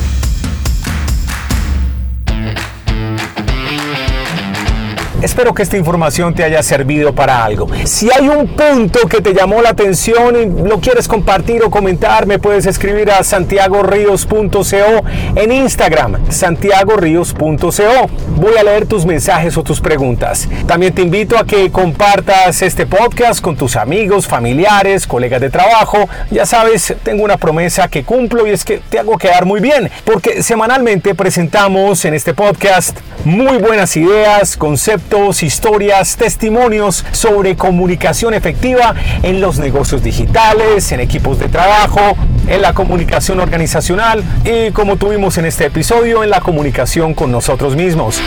Espero 5.22 5.52
que 5.52 5.62
esta 5.62 5.76
información 5.76 6.32
te 6.32 6.44
haya 6.44 6.62
servido 6.62 7.14
para 7.14 7.44
algo. 7.44 7.68
Si 7.84 8.08
hay 8.10 8.26
un 8.26 8.56
punto 8.56 9.00
que 9.06 9.20
te 9.20 9.34
llamó 9.34 9.60
la 9.60 9.68
atención 9.70 10.34
y 10.34 10.46
lo 10.66 10.80
quieres 10.80 11.08
compartir 11.08 11.62
o 11.62 11.70
comentar, 11.70 12.26
me 12.26 12.38
puedes 12.38 12.64
escribir 12.64 13.10
a 13.10 13.22
santiagoríos.co 13.22 15.04
en 15.36 15.52
Instagram, 15.52 16.30
santiagoríos.co. 16.30 18.10
Voy 18.36 18.56
a 18.58 18.62
leer 18.62 18.86
tus 18.86 19.04
mensajes 19.04 19.58
o 19.58 19.62
tus 19.62 19.82
preguntas. 19.82 20.48
También 20.66 20.94
te 20.94 21.02
invito 21.02 21.36
a 21.36 21.44
que 21.44 21.70
compartas 21.70 22.62
este 22.62 22.86
podcast 22.86 23.42
con 23.42 23.56
tus 23.56 23.76
amigos, 23.76 24.26
familiares, 24.26 25.06
colegas 25.06 25.42
de 25.42 25.50
trabajo. 25.50 26.08
Ya 26.30 26.46
sabes, 26.46 26.94
tengo 27.02 27.24
una 27.24 27.36
promesa 27.36 27.88
que 27.88 28.04
cumplo 28.04 28.46
y 28.46 28.52
es 28.52 28.64
que 28.64 28.78
te 28.88 28.98
hago 28.98 29.18
quedar 29.18 29.44
muy 29.44 29.60
bien, 29.60 29.90
porque 30.04 30.42
semanalmente 30.42 31.14
presentamos 31.14 32.06
en 32.06 32.14
este 32.14 32.32
podcast 32.32 32.98
muy 33.24 33.58
buenas 33.58 33.98
ideas, 33.98 34.56
conceptos, 34.56 35.09
historias, 35.42 36.16
testimonios 36.16 37.04
sobre 37.10 37.56
comunicación 37.56 38.32
efectiva 38.32 38.94
en 39.22 39.40
los 39.40 39.58
negocios 39.58 40.02
digitales, 40.02 40.92
en 40.92 41.00
equipos 41.00 41.38
de 41.38 41.48
trabajo, 41.48 42.00
en 42.46 42.62
la 42.62 42.72
comunicación 42.72 43.40
organizacional 43.40 44.22
y 44.44 44.70
como 44.70 44.96
tuvimos 44.96 45.36
en 45.38 45.46
este 45.46 45.66
episodio, 45.66 46.22
en 46.22 46.30
la 46.30 46.40
comunicación 46.40 47.14
con 47.14 47.32
nosotros 47.32 47.74
mismos. 47.74 48.20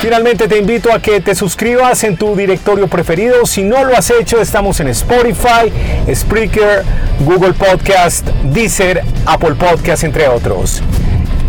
Finalmente 0.00 0.46
te 0.46 0.58
invito 0.58 0.92
a 0.92 1.00
que 1.00 1.20
te 1.20 1.34
suscribas 1.34 2.04
en 2.04 2.16
tu 2.16 2.36
directorio 2.36 2.86
preferido. 2.86 3.46
Si 3.46 3.64
no 3.64 3.84
lo 3.84 3.96
has 3.96 4.10
hecho, 4.10 4.40
estamos 4.40 4.78
en 4.80 4.88
Spotify, 4.88 5.72
Spreaker, 6.14 6.84
Google 7.20 7.54
Podcast, 7.54 8.26
Deezer, 8.44 9.02
Apple 9.26 9.54
Podcast, 9.54 10.04
entre 10.04 10.28
otros. 10.28 10.82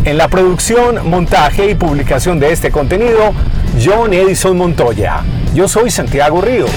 En 0.10 0.18
la 0.18 0.28
producción, 0.28 1.08
montaje 1.08 1.70
y 1.70 1.76
publicación 1.76 2.40
de 2.40 2.52
este 2.52 2.72
contenido, 2.72 3.32
John 3.80 4.12
Edison 4.12 4.58
Montoya. 4.58 5.22
Yo 5.54 5.68
soy 5.68 5.92
Santiago 5.92 6.42
Ríos. 6.42 6.72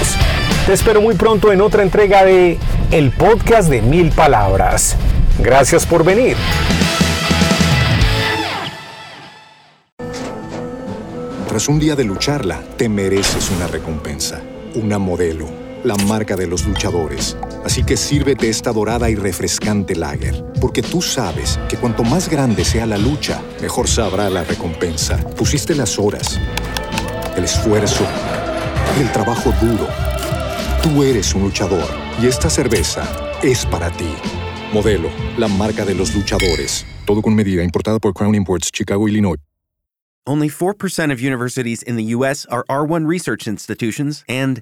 Te 0.67 0.73
espero 0.73 1.01
muy 1.01 1.15
pronto 1.15 1.51
en 1.51 1.59
otra 1.59 1.81
entrega 1.81 2.23
de 2.23 2.59
El 2.91 3.09
Podcast 3.09 3.71
de 3.71 3.81
Mil 3.81 4.11
Palabras. 4.11 4.97
Gracias 5.39 5.83
por 5.83 6.03
venir. 6.03 6.37
Tras 11.47 11.67
un 11.67 11.79
día 11.79 11.95
de 11.95 12.03
lucharla, 12.03 12.61
te 12.77 12.87
mereces 12.87 13.49
una 13.49 13.65
recompensa, 13.65 14.41
una 14.75 14.99
modelo, 14.99 15.47
la 15.83 15.95
marca 15.95 16.35
de 16.35 16.47
los 16.47 16.65
luchadores. 16.65 17.37
Así 17.65 17.83
que 17.83 17.97
sírvete 17.97 18.49
esta 18.49 18.71
dorada 18.71 19.09
y 19.09 19.15
refrescante 19.15 19.95
lager, 19.95 20.43
porque 20.61 20.81
tú 20.81 21.01
sabes 21.01 21.59
que 21.69 21.77
cuanto 21.77 22.03
más 22.03 22.29
grande 22.29 22.63
sea 22.63 22.85
la 22.85 22.97
lucha, 22.97 23.41
mejor 23.61 23.87
sabrá 23.87 24.29
la 24.29 24.43
recompensa. 24.43 25.17
Pusiste 25.35 25.75
las 25.75 25.99
horas, 25.99 26.39
el 27.35 27.43
esfuerzo, 27.43 28.05
el 28.99 29.11
trabajo 29.11 29.53
duro. 29.61 29.87
Tú 30.81 31.03
eres 31.03 31.33
un 31.33 31.43
luchador 31.43 31.87
y 32.21 32.27
esta 32.27 32.49
cerveza 32.49 33.07
es 33.41 33.65
para 33.65 33.89
ti. 33.91 34.13
Modelo, 34.73 35.09
la 35.37 35.47
marca 35.47 35.85
de 35.85 35.93
los 35.93 36.15
luchadores. 36.15 36.85
Todo 37.05 37.21
con 37.21 37.35
medida, 37.35 37.63
importada 37.63 37.99
por 37.99 38.13
Crown 38.13 38.35
Imports, 38.35 38.71
Chicago, 38.71 39.07
Illinois. 39.07 39.37
Only 40.25 40.47
4% 40.47 41.11
of 41.11 41.19
universities 41.19 41.83
in 41.83 41.97
the 41.97 42.15
U.S. 42.15 42.45
are 42.49 42.63
R1 42.69 43.05
research 43.05 43.45
institutions, 43.45 44.23
and 44.29 44.61